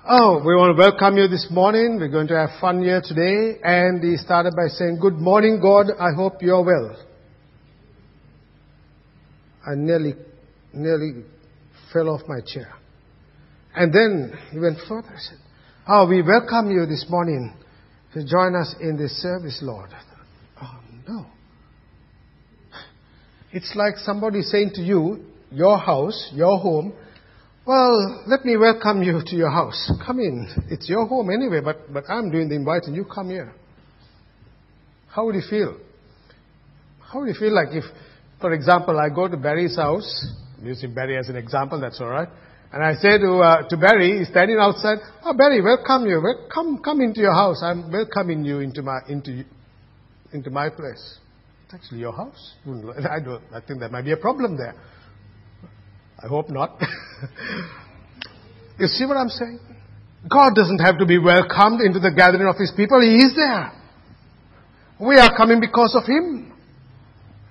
Oh, 0.07 0.39
we 0.45 0.55
want 0.55 0.77
to 0.77 0.79
welcome 0.79 1.17
you 1.17 1.29
this 1.29 1.47
morning. 1.51 1.97
We're 1.99 2.09
going 2.09 2.29
to 2.29 2.37
have 2.37 2.61
fun 2.61 2.83
here 2.83 3.01
today. 3.03 3.59
And 3.63 4.03
he 4.03 4.17
started 4.17 4.55
by 4.55 4.67
saying, 4.69 4.99
Good 5.01 5.15
morning, 5.15 5.61
God. 5.63 5.87
I 5.99 6.13
hope 6.15 6.43
you're 6.43 6.63
well. 6.63 6.97
I 9.67 9.75
nearly, 9.75 10.15
nearly 10.73 11.25
fell 11.93 12.09
off 12.09 12.23
my 12.29 12.41
chair. 12.41 12.73
And 13.75 13.93
then 13.93 14.33
he 14.53 14.59
went 14.59 14.79
further. 14.89 15.09
He 15.09 15.19
said, 15.19 15.39
Oh, 15.89 16.09
we 16.09 16.23
welcome 16.23 16.71
you 16.71 16.87
this 16.87 17.07
morning 17.09 17.55
to 18.15 18.25
join 18.25 18.55
us 18.55 18.75
in 18.81 18.97
this 18.97 19.13
service, 19.23 19.59
Lord. 19.63 19.91
Oh, 20.63 20.81
no. 21.09 21.27
It's 23.53 23.73
like 23.75 23.97
somebody 23.99 24.43
saying 24.43 24.73
to 24.75 24.83
you, 24.83 25.25
your 25.51 25.79
house, 25.79 26.31
your 26.33 26.59
home, 26.59 26.93
well, 27.67 28.25
let 28.27 28.45
me 28.45 28.57
welcome 28.57 29.03
you 29.03 29.23
to 29.25 29.37
your 29.37 29.51
house. 29.51 29.91
Come 30.05 30.21
in. 30.21 30.49
It's 30.69 30.89
your 30.89 31.07
home 31.07 31.31
anyway, 31.31 31.61
but, 31.65 31.93
but 31.93 32.05
I'm 32.09 32.31
doing 32.31 32.49
the 32.49 32.57
inviting. 32.57 32.95
You 32.95 33.05
come 33.07 33.31
here. 33.31 33.55
How 35.09 35.25
would 35.25 35.35
you 35.35 35.43
feel? 35.49 35.79
How 37.01 37.21
would 37.21 37.29
you 37.29 37.35
feel 37.39 37.55
like 37.55 37.69
if, 37.71 37.85
for 38.41 38.53
example, 38.53 38.99
I 38.99 39.09
go 39.15 39.29
to 39.29 39.37
Barry's 39.37 39.77
house, 39.77 40.27
I'm 40.59 40.67
using 40.67 40.95
Barry 40.95 41.17
as 41.17 41.29
an 41.29 41.37
example, 41.37 41.81
that's 41.81 42.01
alright, 42.01 42.29
and 42.73 42.83
I 42.83 42.95
say 42.95 43.19
to, 43.19 43.39
uh, 43.39 43.69
to 43.69 43.77
Barry, 43.77 44.19
he's 44.19 44.29
standing 44.29 44.59
outside, 44.59 44.99
oh 45.25 45.33
Barry, 45.33 45.61
welcome 45.63 46.07
you, 46.07 46.21
well, 46.23 46.49
come, 46.53 46.83
come 46.83 47.01
into 47.01 47.21
your 47.21 47.35
house, 47.35 47.63
I'm 47.63 47.91
welcoming 47.91 48.45
you 48.45 48.61
into 48.61 48.83
my, 48.83 48.99
into, 49.09 49.45
into 50.33 50.51
my 50.51 50.69
place. 50.69 51.19
It's 51.65 51.75
actually 51.75 52.01
your 52.01 52.13
house. 52.13 52.55
I 52.67 53.21
don't, 53.21 53.43
I 53.53 53.61
think 53.61 53.81
there 53.81 53.89
might 53.89 54.05
be 54.05 54.13
a 54.13 54.17
problem 54.17 54.57
there. 54.57 54.75
I 56.23 56.27
hope 56.29 56.49
not. 56.49 56.81
you 58.79 58.87
see 58.87 59.05
what 59.07 59.17
I'm 59.17 59.29
saying? 59.29 59.61
God 60.31 60.55
doesn't 60.55 60.79
have 60.79 60.99
to 60.99 61.07
be 61.07 61.19
welcomed 61.19 61.81
into 61.83 62.01
the 62.01 62.11
gathering 62.11 62.49
of 62.49 62.57
His 62.57 62.73
people. 62.75 63.01
He 63.01 63.17
is 63.17 63.35
there. 63.37 63.73
We 64.99 65.17
are 65.17 65.37
coming 65.37 65.61
because 65.61 65.95
of 66.01 66.09
Him. 66.09 66.54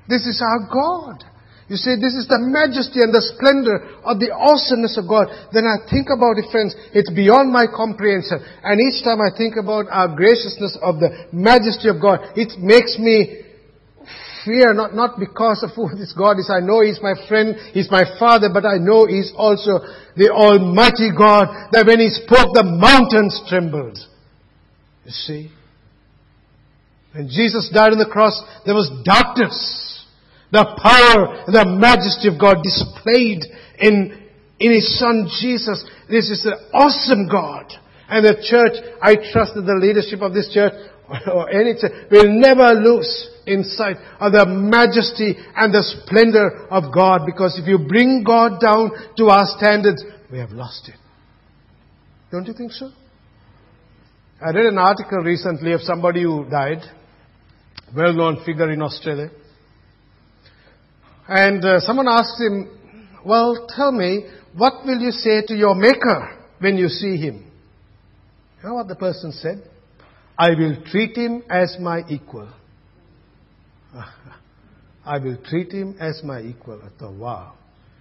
This 0.08 0.26
is 0.28 0.42
our 0.44 0.68
God. 0.72 1.24
You 1.72 1.80
see, 1.80 1.96
this 1.96 2.14
is 2.14 2.28
the 2.28 2.44
majesty 2.44 3.00
and 3.00 3.16
the 3.16 3.24
splendor 3.24 3.82
of 4.04 4.20
the 4.20 4.36
awesomeness 4.36 5.00
of 5.00 5.08
God. 5.08 5.32
Then 5.56 5.64
I 5.64 5.80
think 5.88 6.12
about 6.12 6.36
it, 6.36 6.52
friends, 6.52 6.76
it's 6.92 7.10
beyond 7.10 7.56
my 7.56 7.72
comprehension. 7.72 8.44
And 8.62 8.84
each 8.84 9.02
time 9.02 9.24
I 9.24 9.32
think 9.32 9.56
about 9.56 9.88
our 9.88 10.12
graciousness 10.12 10.76
of 10.84 11.00
the 11.00 11.32
majesty 11.32 11.88
of 11.88 12.04
God, 12.04 12.36
it 12.36 12.60
makes 12.60 13.00
me 13.00 13.48
fear, 14.44 14.76
not, 14.76 14.94
not 14.94 15.16
because 15.18 15.64
of 15.64 15.72
who 15.76 15.88
this 15.96 16.12
God 16.12 16.38
is. 16.38 16.52
I 16.52 16.60
know 16.60 16.84
He's 16.84 17.00
my 17.02 17.16
friend, 17.32 17.56
He's 17.72 17.90
my 17.90 18.04
Father, 18.20 18.52
but 18.52 18.68
I 18.68 18.76
know 18.76 19.08
He's 19.08 19.32
also 19.32 19.80
the 20.20 20.36
Almighty 20.36 21.16
God 21.16 21.48
that 21.72 21.88
when 21.88 22.04
He 22.04 22.12
spoke, 22.12 22.52
the 22.54 22.68
mountains 22.68 23.40
trembled. 23.48 23.98
You 25.08 25.16
see? 25.16 25.52
When 27.14 27.30
Jesus 27.30 27.70
died 27.74 27.94
on 27.94 28.00
the 28.00 28.10
cross, 28.10 28.36
there 28.66 28.76
was 28.76 28.92
darkness. 29.06 29.83
The 30.54 30.78
power 30.78 31.50
the 31.50 31.66
majesty 31.66 32.30
of 32.30 32.38
God 32.38 32.62
displayed 32.62 33.42
in, 33.82 34.30
in 34.60 34.72
His 34.72 35.00
Son 35.00 35.26
Jesus. 35.42 35.84
This 36.08 36.30
is 36.30 36.46
an 36.46 36.54
awesome 36.72 37.28
God. 37.28 37.74
And 38.08 38.24
the 38.24 38.38
church, 38.38 38.78
I 39.02 39.16
trust 39.16 39.56
that 39.56 39.66
the 39.66 39.82
leadership 39.82 40.22
of 40.22 40.36
this 40.36 40.54
church 40.54 40.74
or 41.34 41.50
any 41.50 41.74
church 41.74 41.92
will 42.12 42.30
never 42.30 42.70
lose 42.78 43.10
insight 43.48 43.98
of 44.20 44.32
the 44.32 44.46
majesty 44.46 45.34
and 45.56 45.74
the 45.74 45.82
splendor 45.82 46.68
of 46.70 46.94
God. 46.94 47.26
Because 47.26 47.58
if 47.58 47.68
you 47.68 47.80
bring 47.80 48.24
God 48.24 48.62
down 48.62 48.92
to 49.18 49.34
our 49.34 49.50
standards, 49.58 50.04
we 50.32 50.38
have 50.38 50.52
lost 50.52 50.88
it. 50.88 51.02
Don't 52.32 52.46
you 52.46 52.54
think 52.54 52.74
so? 52.74 52.92
I 54.40 54.52
read 54.52 54.68
an 54.68 54.78
article 54.78 55.18
recently 55.18 55.74
of 55.74 55.82
somebody 55.82 56.22
who 56.22 56.46
died, 56.48 56.84
well-known 57.96 58.46
figure 58.46 58.72
in 58.72 58.84
Australia. 58.84 59.32
And 61.28 61.64
uh, 61.64 61.80
someone 61.80 62.08
asked 62.08 62.40
him, 62.40 62.78
well, 63.26 63.68
tell 63.76 63.92
me, 63.92 64.26
what 64.56 64.86
will 64.86 65.00
you 65.00 65.12
say 65.12 65.46
to 65.48 65.56
your 65.56 65.76
maker 65.76 66.38
when 66.60 66.78
you 66.78 66.90
see 66.90 67.18
him? 67.18 67.50
You 68.62 68.70
know 68.70 68.76
what 68.76 68.88
the 68.88 68.96
person 68.96 69.32
said? 69.32 69.70
I 70.38 70.50
will 70.50 70.84
treat 70.86 71.16
him 71.16 71.44
as 71.50 71.78
my 71.80 72.02
equal. 72.10 72.50
I 75.06 75.20
will 75.20 75.38
treat 75.50 75.72
him 75.72 75.96
as 76.00 76.22
my 76.24 76.42
equal. 76.42 76.82
I 76.84 76.90
thought, 77.00 77.14
wow. 77.14 77.54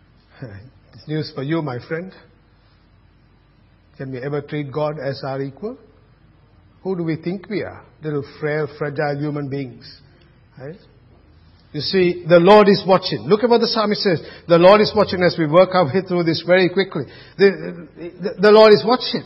it's 0.42 1.06
news 1.06 1.32
for 1.34 1.42
you, 1.42 1.62
my 1.62 1.78
friend. 1.86 2.12
Can 3.96 4.12
we 4.12 4.18
ever 4.18 4.40
treat 4.40 4.72
God 4.72 4.98
as 4.98 5.22
our 5.24 5.40
equal? 5.42 5.78
Who 6.82 6.96
do 6.96 7.04
we 7.04 7.16
think 7.16 7.48
we 7.48 7.62
are? 7.62 7.84
Little 8.02 8.24
frail, 8.40 8.66
fragile 8.78 9.18
human 9.18 9.48
beings. 9.48 10.00
Right? 10.58 10.76
You 11.72 11.80
see, 11.80 12.24
the 12.28 12.38
Lord 12.38 12.68
is 12.68 12.84
watching. 12.86 13.24
Look 13.24 13.42
at 13.42 13.48
what 13.48 13.60
the 13.60 13.66
psalmist 13.66 14.02
says. 14.02 14.20
The 14.46 14.58
Lord 14.60 14.82
is 14.82 14.92
watching 14.94 15.22
as 15.24 15.36
we 15.38 15.46
work 15.46 15.72
our 15.72 15.86
way 15.86 16.04
through 16.06 16.24
this 16.24 16.44
very 16.46 16.68
quickly. 16.68 17.04
The, 17.38 17.88
the, 17.96 18.30
the 18.40 18.52
Lord 18.52 18.74
is 18.74 18.84
watching. 18.84 19.24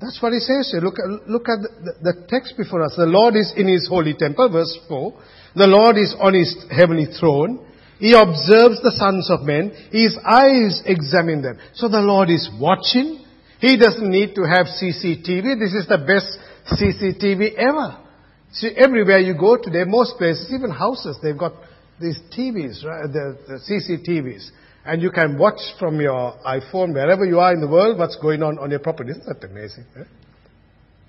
That's 0.00 0.16
what 0.22 0.32
he 0.32 0.40
says 0.40 0.70
here. 0.72 0.80
Look, 0.80 0.96
look 1.28 1.48
at 1.48 1.60
the, 1.60 1.92
the, 2.00 2.14
text 2.28 2.56
before 2.56 2.82
us. 2.82 2.94
The 2.96 3.04
Lord 3.04 3.36
is 3.36 3.52
in 3.56 3.68
his 3.68 3.86
holy 3.86 4.14
temple, 4.14 4.48
verse 4.48 4.78
4. 4.88 5.12
The 5.56 5.66
Lord 5.66 5.98
is 5.98 6.14
on 6.18 6.32
his 6.32 6.56
heavenly 6.70 7.06
throne. 7.18 7.66
He 7.98 8.14
observes 8.14 8.80
the 8.80 8.94
sons 8.96 9.28
of 9.28 9.42
men. 9.42 9.74
His 9.90 10.16
eyes 10.24 10.80
examine 10.86 11.42
them. 11.42 11.58
So 11.74 11.88
the 11.88 12.00
Lord 12.00 12.30
is 12.30 12.48
watching. 12.58 13.26
He 13.60 13.76
doesn't 13.76 14.08
need 14.08 14.36
to 14.36 14.46
have 14.46 14.72
CCTV. 14.72 15.58
This 15.58 15.74
is 15.74 15.84
the 15.84 16.00
best 16.00 16.32
CCTV 16.80 17.58
ever. 17.58 18.07
See, 18.52 18.70
everywhere 18.76 19.18
you 19.18 19.34
go 19.34 19.56
today, 19.56 19.84
most 19.86 20.16
places, 20.16 20.50
even 20.52 20.70
houses, 20.70 21.18
they've 21.22 21.36
got 21.36 21.52
these 22.00 22.18
TVs, 22.36 22.84
right? 22.84 23.12
The, 23.12 23.38
the 23.46 23.60
CCTVs. 23.68 24.50
And 24.84 25.02
you 25.02 25.10
can 25.10 25.38
watch 25.38 25.60
from 25.78 26.00
your 26.00 26.34
iPhone, 26.46 26.94
wherever 26.94 27.24
you 27.24 27.40
are 27.40 27.52
in 27.52 27.60
the 27.60 27.68
world, 27.68 27.98
what's 27.98 28.16
going 28.16 28.42
on 28.42 28.58
on 28.58 28.70
your 28.70 28.78
property. 28.78 29.10
Isn't 29.10 29.26
that 29.26 29.44
amazing? 29.44 29.84
Eh? 29.98 30.04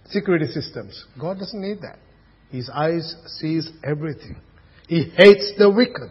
Security 0.10 0.47
systems. 0.47 1.06
God 1.19 1.39
doesn't 1.39 1.62
need 1.62 1.82
that. 1.82 1.97
His 2.52 2.69
eyes 2.69 3.15
sees 3.39 3.69
everything. 3.84 4.41
He 4.88 5.04
hates 5.15 5.54
the 5.58 5.69
wicked. 5.69 6.10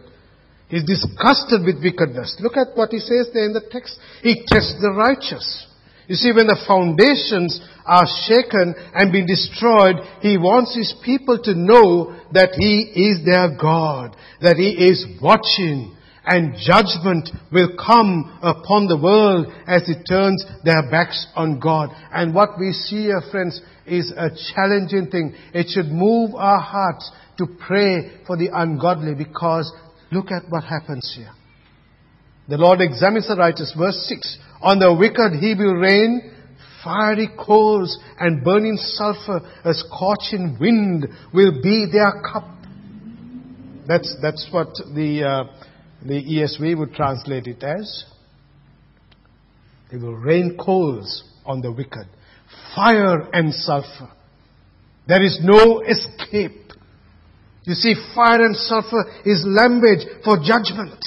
He's 0.69 0.85
disgusted 0.85 1.65
with 1.65 1.83
wickedness. 1.83 2.37
Look 2.39 2.55
at 2.55 2.75
what 2.75 2.89
he 2.91 2.99
says 2.99 3.29
there 3.33 3.45
in 3.45 3.53
the 3.53 3.61
text. 3.69 3.99
He 4.23 4.45
tests 4.47 4.75
the 4.81 4.91
righteous. 4.91 5.67
You 6.09 6.15
see, 6.15 6.31
when 6.33 6.47
the 6.47 6.57
foundations 6.65 7.61
are 7.85 8.09
shaken 8.25 8.73
and 8.95 9.11
been 9.11 9.27
destroyed, 9.27 9.97
He 10.21 10.39
wants 10.39 10.75
His 10.75 10.91
people 11.05 11.37
to 11.43 11.53
know 11.53 12.17
that 12.33 12.57
He 12.57 12.89
is 12.97 13.23
their 13.23 13.55
God, 13.55 14.17
that 14.41 14.57
He 14.57 14.89
is 14.89 15.05
watching, 15.21 15.95
and 16.25 16.57
judgment 16.57 17.29
will 17.53 17.77
come 17.77 18.39
upon 18.41 18.87
the 18.87 18.97
world 18.97 19.53
as 19.67 19.87
it 19.87 20.01
turns 20.09 20.43
their 20.65 20.89
backs 20.89 21.27
on 21.35 21.59
God. 21.59 21.89
And 22.11 22.33
what 22.33 22.57
we 22.59 22.73
see 22.73 23.03
here, 23.03 23.21
friends, 23.29 23.61
is 23.85 24.11
a 24.17 24.29
challenging 24.55 25.11
thing. 25.11 25.35
It 25.53 25.69
should 25.69 25.93
move 25.93 26.33
our 26.33 26.59
hearts 26.59 27.11
to 27.37 27.45
pray 27.45 28.25
for 28.25 28.35
the 28.35 28.49
ungodly 28.51 29.13
because 29.13 29.71
look 30.11 30.31
at 30.31 30.49
what 30.49 30.63
happens 30.63 31.13
here. 31.15 31.29
The 32.49 32.57
Lord 32.57 32.81
examines 32.81 33.27
the 33.27 33.35
righteous. 33.35 33.73
Verse 33.77 34.05
6. 34.09 34.37
On 34.61 34.79
the 34.79 34.93
wicked 34.93 35.39
he 35.39 35.53
will 35.53 35.75
rain 35.75 36.33
fiery 36.83 37.29
coals 37.37 37.99
and 38.19 38.43
burning 38.43 38.77
sulfur, 38.77 39.41
a 39.63 39.73
scorching 39.73 40.57
wind 40.59 41.07
will 41.33 41.61
be 41.61 41.85
their 41.91 42.21
cup. 42.21 42.49
That's, 43.87 44.15
that's 44.21 44.47
what 44.51 44.73
the, 44.75 45.23
uh, 45.23 45.63
the 46.05 46.23
ESV 46.23 46.77
would 46.77 46.93
translate 46.93 47.47
it 47.47 47.63
as. 47.63 48.05
They 49.91 49.97
will 49.97 50.15
rain 50.15 50.57
coals 50.57 51.23
on 51.45 51.61
the 51.61 51.71
wicked, 51.71 52.07
fire 52.75 53.27
and 53.33 53.53
sulfur. 53.53 54.09
There 55.07 55.23
is 55.23 55.39
no 55.41 55.81
escape. 55.81 56.71
You 57.63 57.73
see, 57.73 57.95
fire 58.15 58.45
and 58.45 58.55
sulfur 58.55 59.05
is 59.25 59.43
language 59.45 60.05
for 60.23 60.37
judgment. 60.37 61.03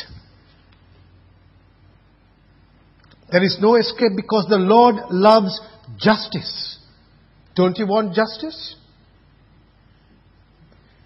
There 3.33 3.42
is 3.42 3.57
no 3.61 3.77
escape 3.77 4.12
because 4.14 4.47
the 4.49 4.59
Lord 4.59 4.97
loves 5.11 5.59
justice. 5.99 6.79
Don't 7.57 7.79
you 7.79 7.87
want 7.87 8.14
justice? 8.14 8.77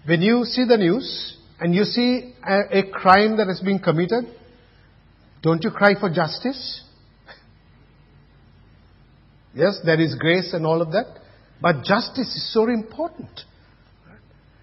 When 0.05 0.21
you 0.21 0.43
see 0.43 0.65
the 0.65 0.77
news 0.77 1.37
and 1.59 1.73
you 1.73 1.85
see 1.85 2.33
a, 2.45 2.79
a 2.79 2.91
crime 2.91 3.37
that 3.37 3.47
has 3.47 3.61
been 3.61 3.79
committed, 3.79 4.25
don't 5.41 5.63
you 5.63 5.71
cry 5.71 5.93
for 5.97 6.09
justice? 6.09 6.81
yes, 9.55 9.79
there 9.85 9.99
is 9.99 10.15
grace 10.15 10.53
and 10.53 10.65
all 10.65 10.81
of 10.81 10.91
that, 10.91 11.19
but 11.61 11.83
justice 11.83 12.35
is 12.35 12.53
so 12.53 12.67
important. 12.67 13.29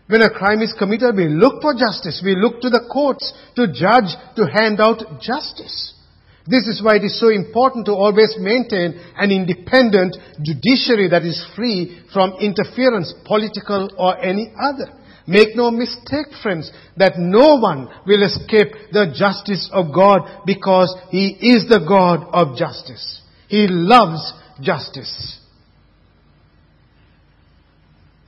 When 0.06 0.20
a 0.20 0.28
crime 0.28 0.60
is 0.60 0.74
committed, 0.78 1.16
we 1.16 1.28
look 1.28 1.62
for 1.62 1.72
justice. 1.72 2.20
We 2.22 2.36
look 2.36 2.60
to 2.60 2.68
the 2.68 2.86
courts 2.92 3.32
to 3.56 3.68
judge, 3.68 4.14
to 4.36 4.46
hand 4.46 4.80
out 4.80 5.20
justice. 5.20 5.94
This 6.46 6.66
is 6.66 6.82
why 6.82 6.96
it 6.96 7.04
is 7.04 7.18
so 7.18 7.30
important 7.30 7.86
to 7.86 7.92
always 7.92 8.36
maintain 8.38 9.00
an 9.16 9.30
independent 9.30 10.16
judiciary 10.42 11.08
that 11.08 11.22
is 11.24 11.44
free 11.56 12.02
from 12.12 12.34
interference, 12.40 13.14
political 13.24 13.88
or 13.96 14.18
any 14.18 14.52
other. 14.60 14.92
Make 15.26 15.56
no 15.56 15.70
mistake, 15.70 16.26
friends, 16.42 16.70
that 16.98 17.14
no 17.18 17.56
one 17.56 17.88
will 18.06 18.22
escape 18.22 18.72
the 18.92 19.14
justice 19.16 19.70
of 19.72 19.94
God 19.94 20.42
because 20.44 20.94
He 21.10 21.28
is 21.28 21.66
the 21.66 21.82
God 21.88 22.26
of 22.30 22.58
justice. 22.58 23.22
He 23.48 23.66
loves 23.66 24.34
justice. 24.60 25.38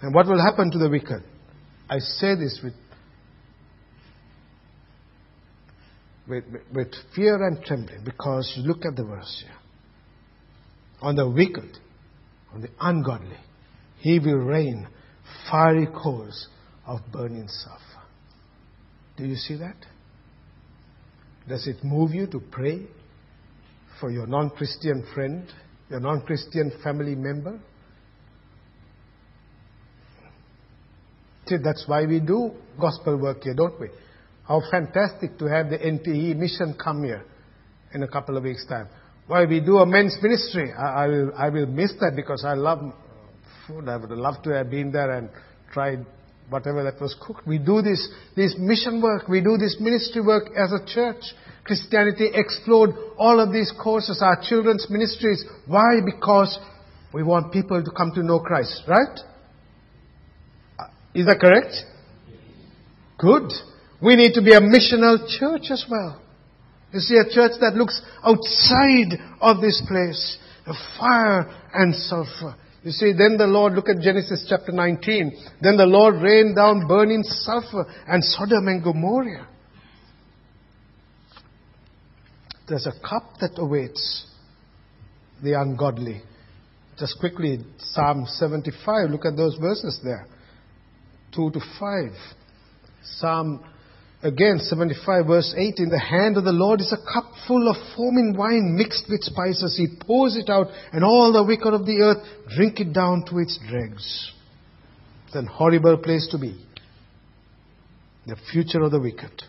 And 0.01 0.15
what 0.15 0.27
will 0.27 0.43
happen 0.43 0.71
to 0.71 0.79
the 0.79 0.89
wicked? 0.89 1.23
I 1.91 1.99
say 1.99 2.35
this 2.35 2.61
with, 2.65 2.73
with, 6.29 6.45
with 6.75 6.89
fear 7.15 7.47
and 7.47 7.63
trembling 7.65 8.05
because 8.05 8.53
you 8.57 8.63
look 8.63 8.85
at 8.85 8.97
the 8.97 9.05
verse 9.05 9.45
here. 9.45 9.57
On 11.03 11.15
the 11.15 11.29
wicked, 11.29 11.79
on 12.53 12.63
the 12.63 12.71
ungodly, 12.81 13.37
He 13.99 14.19
will 14.19 14.39
rain 14.39 14.89
fiery 15.51 15.87
coals 15.87 16.49
of 16.87 17.01
burning 17.13 17.49
sulfur. 17.49 17.81
Do 19.17 19.25
you 19.25 19.37
see 19.37 19.57
that? 19.57 19.77
Does 21.49 21.67
it 21.67 21.85
move 21.85 22.13
you 22.13 22.27
to 22.29 22.41
pray 22.51 22.87
for 24.01 24.11
your 24.11 24.27
non 24.27 24.51
Christian 24.51 25.07
friend, 25.15 25.47
your 25.89 26.01
non 26.01 26.23
Christian 26.23 26.73
family 26.83 27.15
member? 27.15 27.59
See, 31.47 31.57
that's 31.63 31.85
why 31.87 32.05
we 32.07 32.19
do 32.19 32.51
gospel 32.81 33.17
work 33.19 33.45
here, 33.45 33.55
don't 33.55 33.79
we? 33.81 33.89
How 34.47 34.63
fantastic 34.71 35.39
to 35.39 35.47
have 35.47 35.71
the 35.71 35.79
NTE 35.79 36.37
mission 36.37 36.77
come 36.83 37.03
here 37.03 37.25
in 37.93 38.03
a 38.03 38.09
couple 38.09 38.37
of 38.37 38.45
weeks' 38.45 38.67
time. 38.67 38.89
Why 39.27 39.45
we 39.45 39.61
do 39.61 39.79
a 39.79 39.87
men's 39.87 40.17
ministry. 40.23 40.73
I, 40.73 41.05
I, 41.05 41.07
will, 41.09 41.33
I 41.37 41.49
will 41.49 41.67
miss 41.67 41.93
that 42.01 42.13
because 42.15 42.45
I 42.47 42.55
love 42.55 42.79
food. 43.67 43.89
I 43.89 43.97
would 43.97 44.11
love 44.11 44.43
to 44.45 44.51
have 44.51 44.71
been 44.71 44.93
there 44.93 45.11
and 45.11 45.31
tried 45.73 46.07
whatever 46.49 46.85
that 46.85 47.01
was 47.01 47.17
cooked. 47.21 47.45
We 47.47 47.59
do 47.59 47.83
this, 47.83 48.09
this 48.37 48.55
mission 48.57 49.03
work. 49.03 49.27
We 49.27 49.41
do 49.41 49.57
this 49.57 49.79
ministry 49.81 50.23
work 50.23 50.45
as 50.57 50.73
a 50.73 50.85
church. 50.87 51.25
Christianity 51.65 52.29
explored 52.33 52.91
all 53.19 53.41
of 53.41 53.53
these 53.53 53.73
courses, 53.83 54.23
our 54.23 54.41
children's 54.41 54.87
ministries. 54.89 55.45
Why? 55.67 55.99
Because 56.05 56.57
we 57.13 57.25
want 57.25 57.53
people 57.53 57.83
to 57.83 57.91
come 57.91 58.13
to 58.15 58.23
know 58.23 58.39
Christ, 58.39 58.83
right? 58.87 59.19
Uh, 60.79 60.85
is 61.15 61.27
that 61.27 61.41
correct? 61.41 61.75
Good. 63.19 63.51
We 64.03 64.17
need 64.17 64.35
to 64.35 64.43
be 64.43 64.53
a 64.53 64.61
missional 64.61 65.19
church 65.39 65.71
as 65.71 65.85
well. 65.91 66.21
You 66.93 67.01
see, 67.01 67.17
a 67.17 67.25
church 67.25 67.53
that 67.61 67.75
looks 67.75 68.01
outside 68.23 69.19
of 69.41 69.61
this 69.61 69.83
place, 69.89 70.39
a 70.67 70.75
fire 70.99 71.51
and 71.75 71.95
sulfur. 71.95 72.55
You 72.83 72.93
see, 72.93 73.13
then 73.13 73.37
the 73.37 73.47
Lord, 73.47 73.73
look 73.73 73.89
at 73.89 74.01
Genesis 74.01 74.47
chapter 74.49 74.71
19. 74.71 75.33
Then 75.61 75.77
the 75.77 75.87
Lord 75.87 76.23
rained 76.23 76.57
down 76.57 76.87
burning 76.87 77.23
sulfur 77.23 77.85
and 78.07 78.23
Sodom 78.23 78.69
and 78.69 78.83
Gomorrah. 78.83 79.49
There's 82.69 82.87
a 82.87 82.93
cup 83.09 83.39
that 83.41 83.53
awaits 83.59 84.27
the 85.43 85.61
ungodly. 85.61 86.23
Just 86.99 87.19
quickly, 87.21 87.59
Psalm 87.79 88.25
75, 88.27 89.11
look 89.11 89.25
at 89.25 89.37
those 89.37 89.57
verses 89.57 90.01
there. 90.03 90.27
2 91.35 91.51
to 91.51 91.61
5. 91.79 92.13
Psalm 93.03 93.65
Again, 94.23 94.59
75 94.59 95.27
verse 95.27 95.55
8, 95.57 95.75
in 95.79 95.89
the 95.91 95.99
hand 95.99 96.37
of 96.37 96.45
the 96.45 96.53
Lord 96.53 96.81
is 96.81 96.93
a 96.93 97.13
cup 97.13 97.31
full 97.47 97.69
of 97.69 97.77
foaming 97.97 98.35
wine 98.37 98.75
mixed 98.75 99.05
with 99.11 99.23
spices. 99.23 99.77
He 99.77 99.89
pours 100.07 100.37
it 100.37 100.49
out 100.49 100.69
and 100.93 101.05
all 101.05 101.33
the 101.33 101.45
wicked 101.45 101.75
of 101.75 101.85
the 101.85 102.01
earth 102.01 102.27
drink 102.57 102.81
it 102.81 102.93
down 102.93 103.25
to 103.29 103.39
its 103.39 103.59
dregs. 103.69 104.33
It's 105.27 105.37
an 105.37 105.47
horrible 105.47 105.99
place 105.99 106.27
to 106.31 106.39
be. 106.39 106.59
The 108.27 108.37
future 108.51 108.83
of 108.83 108.91
the 108.91 109.01
wicked, 109.01 109.43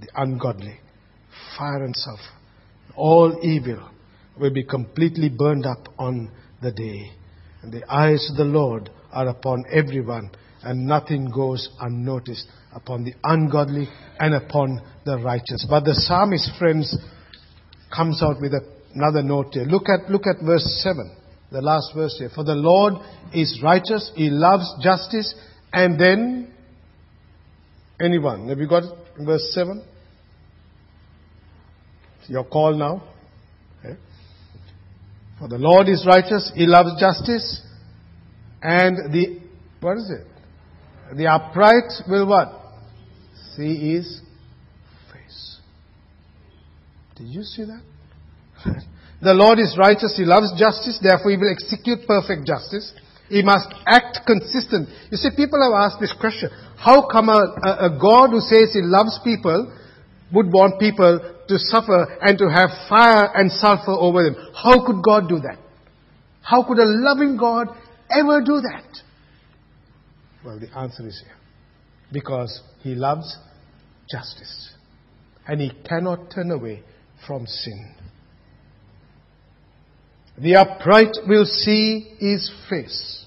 the 0.00 0.08
ungodly, 0.14 0.78
fire 1.58 1.84
and 1.84 1.94
sulfur, 1.96 2.22
all 2.96 3.38
evil 3.42 3.90
will 4.38 4.52
be 4.52 4.62
completely 4.62 5.28
burned 5.28 5.66
up 5.66 5.88
on 5.98 6.30
the 6.62 6.70
day. 6.70 7.10
And 7.62 7.72
the 7.72 7.84
eyes 7.92 8.28
of 8.30 8.36
the 8.36 8.44
Lord 8.44 8.88
are 9.12 9.28
upon 9.28 9.64
everyone 9.70 10.30
and 10.62 10.86
nothing 10.86 11.30
goes 11.30 11.68
unnoticed 11.80 12.46
upon 12.74 13.04
the 13.04 13.14
ungodly 13.24 13.88
and 14.22 14.34
upon 14.34 14.80
the 15.04 15.18
righteous. 15.18 15.66
But 15.68 15.82
the 15.82 15.94
psalmist, 15.94 16.52
friends, 16.56 16.96
comes 17.94 18.22
out 18.22 18.40
with 18.40 18.52
another 18.94 19.20
note 19.20 19.48
here. 19.52 19.64
Look 19.64 19.88
at, 19.88 20.08
look 20.08 20.28
at 20.28 20.36
verse 20.44 20.64
7, 20.84 21.12
the 21.50 21.60
last 21.60 21.90
verse 21.92 22.14
here. 22.18 22.30
For 22.32 22.44
the 22.44 22.54
Lord 22.54 22.94
is 23.34 23.60
righteous, 23.64 24.12
He 24.14 24.30
loves 24.30 24.72
justice, 24.80 25.34
and 25.72 25.98
then, 25.98 26.54
anyone, 28.00 28.48
have 28.48 28.58
you 28.58 28.68
got 28.68 28.84
it? 28.84 28.92
Verse 29.18 29.50
7? 29.54 29.84
Your 32.28 32.44
call 32.44 32.76
now. 32.76 33.02
Okay. 33.80 33.98
For 35.40 35.48
the 35.48 35.58
Lord 35.58 35.88
is 35.88 36.06
righteous, 36.06 36.52
He 36.54 36.66
loves 36.66 36.90
justice, 37.00 37.60
and 38.62 39.12
the, 39.12 39.40
what 39.80 39.96
is 39.96 40.12
it? 40.12 41.16
The 41.16 41.26
upright 41.26 42.08
will 42.08 42.28
what? 42.28 42.61
See 43.56 43.92
his 43.94 44.20
face. 45.12 45.58
Did 47.16 47.28
you 47.28 47.42
see 47.42 47.64
that? 47.64 47.82
the 49.22 49.34
Lord 49.34 49.58
is 49.58 49.76
righteous. 49.78 50.14
He 50.16 50.24
loves 50.24 50.52
justice. 50.58 50.98
Therefore, 51.02 51.30
he 51.32 51.36
will 51.36 51.52
execute 51.52 52.06
perfect 52.06 52.46
justice. 52.46 52.92
He 53.28 53.42
must 53.42 53.68
act 53.86 54.20
consistent. 54.26 54.88
You 55.10 55.16
see, 55.16 55.30
people 55.36 55.60
have 55.62 55.72
asked 55.72 56.00
this 56.00 56.14
question. 56.18 56.50
How 56.76 57.08
come 57.08 57.28
a, 57.28 57.56
a, 57.64 57.70
a 57.86 57.98
God 58.00 58.30
who 58.30 58.40
says 58.40 58.72
he 58.72 58.82
loves 58.82 59.18
people 59.24 59.72
would 60.32 60.52
want 60.52 60.80
people 60.80 61.20
to 61.48 61.58
suffer 61.58 62.18
and 62.20 62.38
to 62.38 62.48
have 62.48 62.70
fire 62.88 63.30
and 63.34 63.50
sulfur 63.52 63.92
over 63.92 64.22
them? 64.24 64.36
How 64.54 64.86
could 64.86 65.02
God 65.02 65.28
do 65.28 65.40
that? 65.40 65.58
How 66.42 66.62
could 66.64 66.78
a 66.78 66.84
loving 66.84 67.36
God 67.36 67.68
ever 68.10 68.40
do 68.40 68.60
that? 68.60 69.02
Well, 70.44 70.58
the 70.58 70.68
answer 70.76 71.06
is 71.06 71.22
here. 71.24 71.36
Because 72.12 72.60
he 72.82 72.94
loves 72.94 73.36
justice. 74.10 74.74
And 75.46 75.60
he 75.60 75.72
cannot 75.88 76.30
turn 76.34 76.50
away 76.50 76.82
from 77.26 77.46
sin. 77.46 77.94
The 80.38 80.56
upright 80.56 81.16
will 81.26 81.44
see 81.44 82.14
his 82.18 82.50
face. 82.70 83.26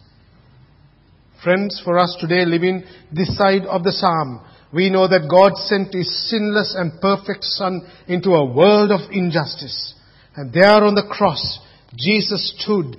Friends, 1.43 1.81
for 1.83 1.99
us 1.99 2.15
today 2.19 2.45
living 2.45 2.83
this 3.11 3.37
side 3.37 3.63
of 3.63 3.83
the 3.83 3.91
psalm, 3.91 4.41
we 4.73 4.89
know 4.89 5.07
that 5.07 5.29
God 5.29 5.55
sent 5.57 5.93
his 5.93 6.29
sinless 6.29 6.75
and 6.75 6.99
perfect 6.99 7.43
Son 7.43 7.81
into 8.07 8.31
a 8.31 8.51
world 8.51 8.91
of 8.91 9.11
injustice. 9.11 9.93
And 10.35 10.51
there 10.51 10.83
on 10.83 10.95
the 10.95 11.07
cross, 11.09 11.59
Jesus 11.95 12.53
stood 12.57 12.97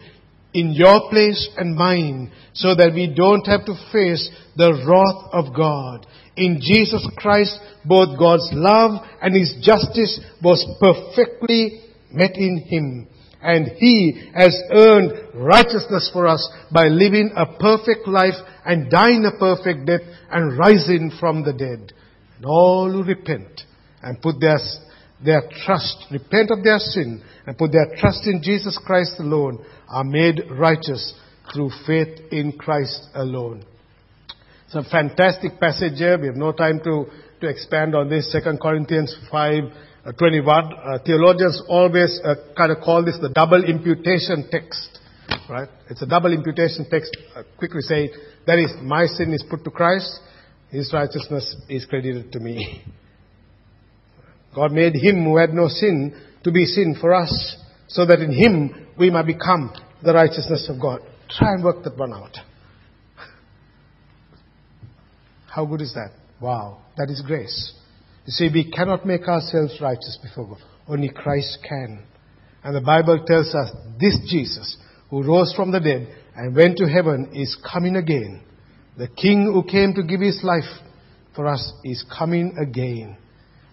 in 0.56 0.72
your 0.72 1.10
place 1.10 1.50
and 1.58 1.76
mine 1.76 2.32
so 2.54 2.74
that 2.74 2.94
we 2.94 3.12
don't 3.14 3.46
have 3.46 3.66
to 3.66 3.74
face 3.92 4.30
the 4.56 4.72
wrath 4.72 5.30
of 5.34 5.54
God. 5.54 6.06
In 6.34 6.58
Jesus 6.62 7.06
Christ, 7.18 7.58
both 7.84 8.18
God's 8.18 8.48
love 8.52 9.06
and 9.20 9.34
His 9.34 9.54
justice 9.60 10.18
was 10.42 10.64
perfectly 10.80 11.82
met 12.10 12.36
in 12.36 12.64
Him. 12.66 13.06
And 13.42 13.68
He 13.76 14.30
has 14.34 14.58
earned 14.70 15.34
righteousness 15.34 16.08
for 16.10 16.26
us 16.26 16.48
by 16.72 16.86
living 16.86 17.32
a 17.36 17.58
perfect 17.58 18.08
life 18.08 18.40
and 18.64 18.90
dying 18.90 19.26
a 19.26 19.38
perfect 19.38 19.86
death 19.86 20.00
and 20.30 20.58
rising 20.58 21.12
from 21.20 21.44
the 21.44 21.52
dead. 21.52 21.92
And 22.36 22.46
all 22.46 22.90
who 22.90 23.02
repent 23.02 23.60
and 24.02 24.22
put 24.22 24.40
their, 24.40 24.58
their 25.22 25.42
trust, 25.66 26.06
repent 26.10 26.50
of 26.50 26.64
their 26.64 26.78
sin 26.78 27.22
and 27.46 27.58
put 27.58 27.72
their 27.72 27.94
trust 27.98 28.26
in 28.26 28.40
Jesus 28.42 28.80
Christ 28.84 29.12
alone 29.18 29.62
are 29.88 30.04
made 30.04 30.42
righteous 30.50 31.14
through 31.52 31.70
faith 31.86 32.32
in 32.32 32.52
Christ 32.52 33.08
alone. 33.14 33.64
It's 34.66 34.74
a 34.74 34.82
fantastic 34.82 35.60
passage 35.60 35.98
here. 35.98 36.18
We 36.18 36.26
have 36.26 36.36
no 36.36 36.52
time 36.52 36.80
to, 36.84 37.06
to 37.40 37.48
expand 37.48 37.94
on 37.94 38.08
this. 38.08 38.32
2 38.32 38.58
Corinthians 38.60 39.14
5, 39.30 39.64
uh, 40.04 40.12
21. 40.12 40.72
Uh, 40.72 40.98
theologians 41.04 41.62
always 41.68 42.20
uh, 42.24 42.34
kind 42.56 42.72
of 42.72 42.78
call 42.82 43.04
this 43.04 43.18
the 43.20 43.28
double 43.28 43.62
imputation 43.62 44.48
text. 44.50 44.98
Right? 45.48 45.68
It's 45.88 46.02
a 46.02 46.06
double 46.06 46.32
imputation 46.32 46.86
text. 46.90 47.16
Uh, 47.34 47.42
quickly 47.56 47.80
say, 47.82 48.10
that 48.46 48.58
is, 48.58 48.72
my 48.82 49.06
sin 49.06 49.32
is 49.32 49.44
put 49.48 49.62
to 49.64 49.70
Christ, 49.70 50.20
His 50.70 50.92
righteousness 50.92 51.54
is 51.68 51.84
credited 51.84 52.32
to 52.32 52.40
me. 52.40 52.82
God 54.54 54.72
made 54.72 54.94
Him 54.94 55.24
who 55.24 55.36
had 55.36 55.50
no 55.50 55.68
sin 55.68 56.20
to 56.42 56.50
be 56.50 56.64
sin 56.64 56.96
for 57.00 57.14
us, 57.14 57.56
so 57.88 58.06
that 58.06 58.20
in 58.20 58.32
Him 58.32 58.86
we 58.98 59.10
might 59.10 59.26
become 59.26 59.72
the 60.02 60.12
righteousness 60.12 60.68
of 60.68 60.80
God. 60.80 61.00
Try 61.30 61.52
and 61.52 61.64
work 61.64 61.82
that 61.84 61.96
one 61.96 62.12
out. 62.12 62.36
How 65.46 65.64
good 65.64 65.80
is 65.80 65.94
that? 65.94 66.10
Wow, 66.40 66.82
that 66.96 67.10
is 67.10 67.22
grace. 67.26 67.74
You 68.26 68.32
see, 68.32 68.48
we 68.52 68.70
cannot 68.70 69.06
make 69.06 69.26
ourselves 69.28 69.78
righteous 69.80 70.18
before 70.22 70.48
God. 70.48 70.58
Only 70.88 71.08
Christ 71.08 71.58
can. 71.68 72.04
And 72.62 72.74
the 72.74 72.80
Bible 72.80 73.24
tells 73.24 73.54
us 73.54 73.70
this 74.00 74.18
Jesus, 74.28 74.76
who 75.10 75.22
rose 75.22 75.52
from 75.54 75.70
the 75.70 75.80
dead 75.80 76.08
and 76.34 76.54
went 76.54 76.78
to 76.78 76.88
heaven, 76.88 77.30
is 77.32 77.56
coming 77.72 77.96
again. 77.96 78.42
The 78.98 79.08
King 79.08 79.50
who 79.52 79.62
came 79.62 79.94
to 79.94 80.02
give 80.02 80.20
his 80.20 80.40
life 80.42 80.64
for 81.34 81.46
us 81.46 81.72
is 81.84 82.04
coming 82.18 82.56
again. 82.58 83.16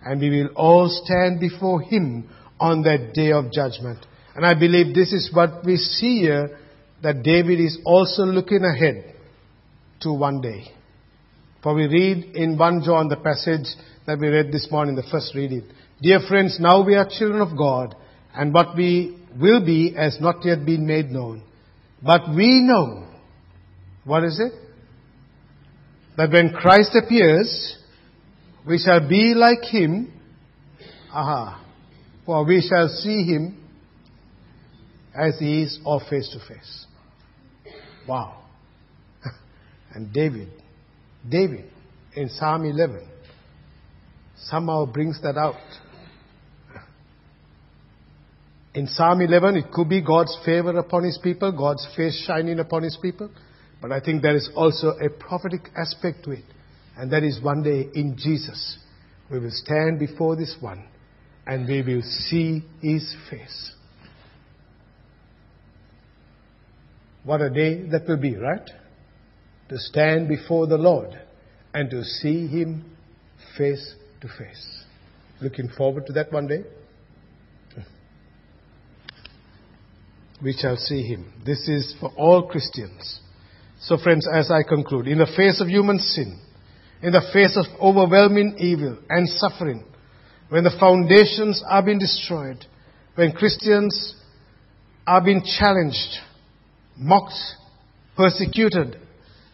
And 0.05 0.19
we 0.19 0.29
will 0.29 0.49
all 0.55 0.89
stand 1.03 1.39
before 1.39 1.81
him 1.81 2.29
on 2.59 2.83
that 2.83 3.13
day 3.13 3.31
of 3.31 3.51
judgment. 3.51 3.99
And 4.35 4.45
I 4.45 4.53
believe 4.53 4.95
this 4.95 5.13
is 5.13 5.29
what 5.33 5.65
we 5.65 5.77
see 5.77 6.21
here, 6.21 6.57
that 7.01 7.23
David 7.23 7.59
is 7.59 7.77
also 7.85 8.23
looking 8.23 8.63
ahead 8.63 9.15
to 10.01 10.13
one 10.13 10.41
day. 10.41 10.71
For 11.61 11.73
we 11.73 11.85
read 11.87 12.35
in 12.35 12.57
1 12.57 12.83
John 12.83 13.07
the 13.09 13.17
passage 13.17 13.67
that 14.05 14.19
we 14.19 14.27
read 14.27 14.51
this 14.51 14.67
morning, 14.71 14.95
the 14.95 15.03
first 15.11 15.33
reading. 15.35 15.63
Dear 16.01 16.19
friends, 16.27 16.57
now 16.59 16.85
we 16.85 16.95
are 16.95 17.07
children 17.09 17.41
of 17.41 17.57
God, 17.57 17.95
and 18.33 18.53
what 18.53 18.75
we 18.75 19.17
will 19.39 19.65
be 19.65 19.93
has 19.93 20.17
not 20.19 20.43
yet 20.43 20.65
been 20.65 20.85
made 20.85 21.09
known. 21.09 21.43
But 22.01 22.29
we 22.35 22.61
know, 22.61 23.07
what 24.03 24.23
is 24.23 24.39
it? 24.39 24.51
That 26.17 26.31
when 26.31 26.53
Christ 26.53 26.91
appears, 27.01 27.77
we 28.67 28.77
shall 28.77 29.07
be 29.07 29.33
like 29.35 29.63
him, 29.63 30.11
aha, 31.11 31.62
for 32.25 32.45
we 32.45 32.61
shall 32.61 32.87
see 32.87 33.23
him 33.23 33.57
as 35.15 35.37
he 35.39 35.63
is 35.63 35.79
or 35.85 36.01
face 36.09 36.29
to 36.29 36.39
face. 36.39 36.85
Wow. 38.07 38.41
and 39.93 40.11
David, 40.11 40.49
David 41.27 41.65
in 42.15 42.29
Psalm 42.29 42.65
11 42.65 43.07
somehow 44.37 44.85
brings 44.85 45.21
that 45.21 45.37
out. 45.37 45.55
In 48.75 48.87
Psalm 48.87 49.21
11, 49.21 49.57
it 49.57 49.71
could 49.71 49.87
be 49.87 50.01
God's 50.01 50.35
favor 50.43 50.77
upon 50.77 51.03
His 51.03 51.19
people, 51.21 51.51
God's 51.51 51.87
face 51.95 52.23
shining 52.27 52.59
upon 52.59 52.83
His 52.83 52.97
people. 53.01 53.29
But 53.81 53.91
I 53.91 53.99
think 53.99 54.21
there 54.21 54.35
is 54.35 54.49
also 54.55 54.89
a 54.89 55.09
prophetic 55.09 55.69
aspect 55.77 56.23
to 56.25 56.31
it. 56.31 56.43
And 56.97 57.11
that 57.11 57.23
is 57.23 57.41
one 57.41 57.63
day 57.63 57.87
in 57.93 58.15
Jesus, 58.17 58.77
we 59.31 59.39
will 59.39 59.51
stand 59.51 59.99
before 59.99 60.35
this 60.35 60.55
one 60.59 60.85
and 61.45 61.67
we 61.67 61.81
will 61.81 62.01
see 62.01 62.63
His 62.81 63.15
face. 63.29 63.71
What 67.23 67.41
a 67.41 67.49
day 67.49 67.87
that 67.89 68.07
will 68.07 68.17
be, 68.17 68.35
right? 68.35 68.69
To 69.69 69.77
stand 69.77 70.27
before 70.27 70.67
the 70.67 70.77
Lord 70.77 71.17
and 71.73 71.89
to 71.89 72.03
see 72.03 72.47
Him 72.47 72.85
face 73.57 73.95
to 74.21 74.27
face. 74.27 74.83
Looking 75.41 75.69
forward 75.77 76.05
to 76.07 76.13
that 76.13 76.31
one 76.31 76.47
day? 76.47 76.63
We 80.43 80.53
shall 80.53 80.75
see 80.75 81.03
Him. 81.03 81.31
This 81.45 81.67
is 81.69 81.95
for 81.99 82.11
all 82.17 82.47
Christians. 82.47 83.21
So, 83.79 83.97
friends, 83.97 84.27
as 84.31 84.51
I 84.51 84.63
conclude, 84.63 85.07
in 85.07 85.17
the 85.17 85.31
face 85.37 85.61
of 85.61 85.67
human 85.67 85.99
sin, 85.99 86.39
in 87.01 87.11
the 87.11 87.21
face 87.33 87.57
of 87.57 87.65
overwhelming 87.81 88.55
evil 88.57 88.97
and 89.09 89.27
suffering, 89.27 89.85
when 90.49 90.63
the 90.63 90.75
foundations 90.79 91.63
are 91.67 91.83
being 91.83 91.99
destroyed, 91.99 92.65
when 93.15 93.31
Christians 93.31 94.15
are 95.05 95.23
being 95.23 95.43
challenged, 95.59 96.17
mocked, 96.97 97.33
persecuted, 98.15 98.99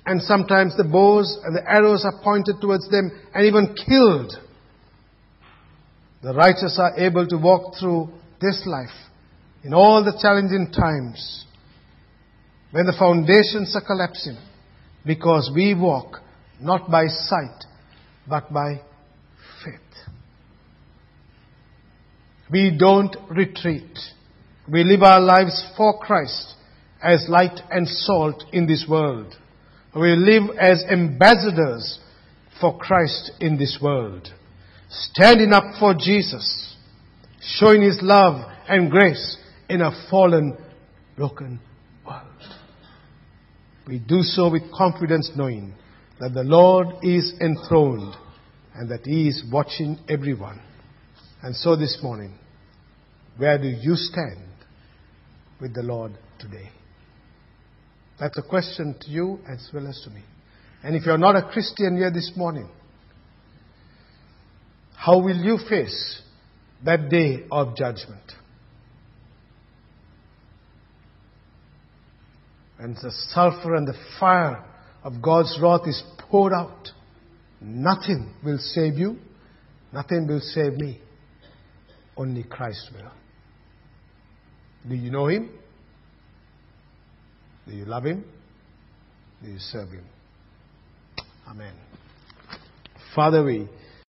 and 0.05 0.21
sometimes 0.21 0.75
the 0.75 0.83
bows 0.83 1.39
and 1.43 1.55
the 1.55 1.69
arrows 1.69 2.03
are 2.03 2.23
pointed 2.23 2.55
towards 2.61 2.89
them 2.89 3.11
and 3.33 3.45
even 3.45 3.75
killed. 3.75 4.33
The 6.21 6.33
righteous 6.33 6.77
are 6.79 6.97
able 6.97 7.27
to 7.27 7.37
walk 7.37 7.75
through 7.79 8.09
this 8.41 8.63
life 8.65 8.95
in 9.63 9.73
all 9.73 10.03
the 10.03 10.17
challenging 10.21 10.71
times 10.71 11.45
when 12.71 12.85
the 12.85 12.95
foundations 12.97 13.75
are 13.75 13.85
collapsing 13.85 14.37
because 15.05 15.51
we 15.53 15.73
walk 15.73 16.21
not 16.61 16.89
by 16.89 17.07
sight 17.07 17.65
but 18.27 18.51
by 18.53 18.81
faith. 19.63 19.75
We 22.51 22.75
don't 22.77 23.15
retreat. 23.29 23.97
We 24.67 24.83
live 24.83 25.03
our 25.03 25.21
lives 25.21 25.63
for 25.77 25.99
Christ 25.99 26.55
as 27.01 27.25
light 27.29 27.59
and 27.69 27.87
salt 27.87 28.43
in 28.51 28.65
this 28.65 28.85
world. 28.89 29.35
We 29.95 30.15
live 30.15 30.55
as 30.59 30.83
ambassadors 30.89 31.99
for 32.59 32.77
Christ 32.77 33.31
in 33.39 33.57
this 33.57 33.79
world. 33.81 34.27
Standing 34.89 35.53
up 35.53 35.79
for 35.79 35.93
Jesus. 35.93 36.75
Showing 37.41 37.81
His 37.83 37.99
love 38.01 38.41
and 38.67 38.89
grace 38.91 39.37
in 39.69 39.81
a 39.81 39.91
fallen, 40.09 40.57
broken 41.15 41.59
world. 42.05 42.25
We 43.87 43.99
do 43.99 44.21
so 44.21 44.51
with 44.51 44.71
confidence 44.71 45.31
knowing 45.35 45.73
that 46.19 46.33
the 46.33 46.43
Lord 46.43 46.87
is 47.01 47.33
enthroned 47.39 48.15
and 48.75 48.89
that 48.89 49.05
He 49.05 49.27
is 49.27 49.43
watching 49.51 49.99
everyone. 50.09 50.61
And 51.41 51.55
so 51.55 51.75
this 51.75 51.99
morning, 52.03 52.33
where 53.37 53.57
do 53.57 53.67
you 53.67 53.95
stand 53.95 54.43
with 55.61 55.73
the 55.73 55.83
Lord 55.83 56.11
today? 56.37 56.69
That's 58.19 58.37
a 58.37 58.41
question 58.41 58.95
to 59.01 59.09
you 59.09 59.39
as 59.47 59.69
well 59.73 59.87
as 59.87 60.01
to 60.03 60.09
me. 60.09 60.21
And 60.83 60.95
if 60.95 61.05
you're 61.05 61.17
not 61.17 61.37
a 61.37 61.49
Christian 61.49 61.97
here 61.97 62.11
this 62.11 62.33
morning, 62.35 62.69
how 64.95 65.19
will 65.19 65.37
you 65.37 65.57
face 65.69 66.21
that 66.83 67.09
day 67.09 67.45
of 67.49 67.75
judgment? 67.77 68.33
And 72.77 72.95
the 72.95 73.11
sulfur 73.29 73.75
and 73.75 73.87
the 73.87 73.97
fire 74.19 74.65
of 75.03 75.21
God's 75.21 75.57
wrath 75.61 75.81
is 75.85 76.01
poured 76.29 76.51
out. 76.51 76.89
Nothing 77.61 78.33
will 78.43 78.57
save 78.57 78.95
you. 78.95 79.17
Nothing 79.93 80.27
will 80.27 80.41
save 80.41 80.73
me. 80.73 80.99
Only 82.19 82.43
Christ 82.43 82.89
will. 82.93 83.09
Do 84.89 84.93
you 84.93 85.09
know 85.09 85.27
Him? 85.27 85.49
Do 87.65 87.73
you 87.73 87.85
love 87.85 88.03
Him? 88.03 88.25
Do 89.41 89.49
you 89.49 89.57
serve 89.57 89.89
Him? 89.89 90.03
Amen. 91.47 91.73
Father, 93.15 93.41
we 93.45 93.69